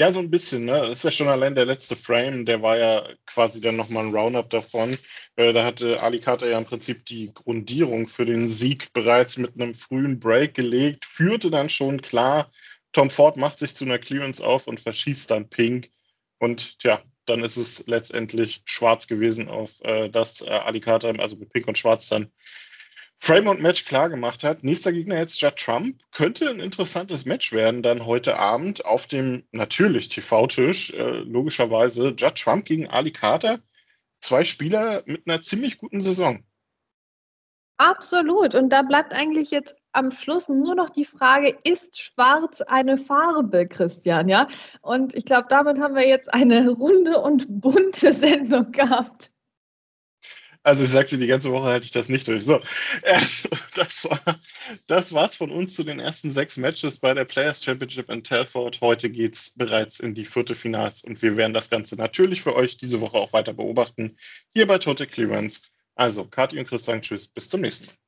Ja, 0.00 0.12
so 0.12 0.20
ein 0.20 0.30
bisschen, 0.30 0.64
ne? 0.64 0.78
Das 0.78 0.98
ist 0.98 1.02
ja 1.02 1.10
schon 1.10 1.26
allein 1.26 1.56
der 1.56 1.64
letzte 1.64 1.96
Frame, 1.96 2.46
der 2.46 2.62
war 2.62 2.78
ja 2.78 3.04
quasi 3.26 3.60
dann 3.60 3.74
nochmal 3.74 4.04
ein 4.04 4.14
Roundup 4.14 4.48
davon. 4.48 4.96
Äh, 5.34 5.52
da 5.52 5.64
hatte 5.64 6.00
Ali 6.00 6.20
Carter 6.20 6.48
ja 6.48 6.56
im 6.56 6.64
Prinzip 6.64 7.04
die 7.06 7.34
Grundierung 7.34 8.06
für 8.06 8.24
den 8.24 8.48
Sieg 8.48 8.92
bereits 8.92 9.38
mit 9.38 9.54
einem 9.56 9.74
frühen 9.74 10.20
Break 10.20 10.54
gelegt, 10.54 11.04
führte 11.04 11.50
dann 11.50 11.68
schon 11.68 12.00
klar. 12.00 12.48
Tom 12.92 13.10
Ford 13.10 13.36
macht 13.36 13.58
sich 13.58 13.74
zu 13.74 13.84
einer 13.84 13.98
Clearance 13.98 14.42
auf 14.44 14.68
und 14.68 14.78
verschießt 14.78 15.32
dann 15.32 15.48
Pink. 15.48 15.90
Und 16.38 16.78
tja, 16.78 17.02
dann 17.28 17.44
ist 17.44 17.56
es 17.56 17.86
letztendlich 17.86 18.62
schwarz 18.64 19.06
gewesen, 19.06 19.48
auf 19.48 19.80
äh, 19.82 20.08
das 20.08 20.42
äh, 20.42 20.50
Alicata, 20.50 21.10
also 21.10 21.36
mit 21.36 21.50
Pink 21.52 21.68
und 21.68 21.78
Schwarz 21.78 22.08
dann 22.08 22.30
Frame 23.20 23.48
und 23.48 23.60
Match 23.60 23.84
klar 23.84 24.08
gemacht 24.08 24.44
hat. 24.44 24.62
Nächster 24.62 24.92
Gegner 24.92 25.18
jetzt 25.18 25.40
Judd 25.40 25.56
Trump. 25.56 26.00
Könnte 26.12 26.48
ein 26.48 26.60
interessantes 26.60 27.26
Match 27.26 27.52
werden 27.52 27.82
dann 27.82 28.06
heute 28.06 28.38
Abend 28.38 28.84
auf 28.84 29.06
dem 29.08 29.44
natürlich 29.50 30.08
TV-Tisch. 30.08 30.94
Äh, 30.94 31.18
logischerweise 31.24 32.10
Judd 32.10 32.36
Trump 32.36 32.64
gegen 32.64 32.88
Ali 32.88 33.10
Carter. 33.10 33.58
Zwei 34.20 34.44
Spieler 34.44 35.02
mit 35.06 35.26
einer 35.26 35.40
ziemlich 35.40 35.78
guten 35.78 36.00
Saison. 36.00 36.44
Absolut. 37.76 38.54
Und 38.54 38.70
da 38.70 38.82
bleibt 38.82 39.12
eigentlich 39.12 39.50
jetzt 39.50 39.74
am 39.92 40.10
Schluss 40.12 40.48
nur 40.48 40.74
noch 40.74 40.90
die 40.90 41.04
Frage, 41.04 41.56
ist 41.64 41.98
schwarz 41.98 42.60
eine 42.60 42.98
Farbe, 42.98 43.66
Christian? 43.66 44.28
Ja. 44.28 44.48
Und 44.80 45.14
ich 45.14 45.24
glaube, 45.24 45.46
damit 45.48 45.78
haben 45.78 45.94
wir 45.94 46.06
jetzt 46.06 46.32
eine 46.32 46.68
runde 46.70 47.20
und 47.20 47.46
bunte 47.48 48.12
Sendung 48.12 48.72
gehabt. 48.72 49.30
Also 50.62 50.84
ich 50.84 50.90
sagte, 50.90 51.18
die 51.18 51.26
ganze 51.26 51.50
Woche 51.50 51.68
halte 51.68 51.86
ich 51.86 51.92
das 51.92 52.08
nicht 52.08 52.28
durch. 52.28 52.44
So, 52.44 52.60
äh, 53.02 53.22
das, 53.74 54.04
war, 54.04 54.20
das 54.86 55.12
war's 55.12 55.34
von 55.34 55.50
uns 55.50 55.74
zu 55.74 55.84
den 55.84 56.00
ersten 56.00 56.30
sechs 56.30 56.56
Matches 56.58 56.98
bei 56.98 57.14
der 57.14 57.24
Players 57.24 57.64
Championship 57.64 58.10
in 58.10 58.24
Telford. 58.24 58.80
Heute 58.80 59.08
geht 59.08 59.34
es 59.34 59.54
bereits 59.56 60.00
in 60.00 60.14
die 60.14 60.24
vierte 60.24 60.54
Finals 60.54 61.04
und 61.04 61.22
wir 61.22 61.36
werden 61.36 61.54
das 61.54 61.70
Ganze 61.70 61.96
natürlich 61.96 62.42
für 62.42 62.54
euch 62.54 62.76
diese 62.76 63.00
Woche 63.00 63.16
auch 63.16 63.32
weiter 63.32 63.54
beobachten. 63.54 64.18
Hier 64.52 64.66
bei 64.66 64.78
Total 64.78 65.06
Clearance. 65.06 65.62
Also, 65.94 66.24
Kathi 66.26 66.58
und 66.58 66.68
Chris 66.68 66.84
sagen 66.84 67.02
Tschüss, 67.02 67.28
bis 67.28 67.48
zum 67.48 67.62
nächsten 67.62 67.86
Mal. 67.86 68.07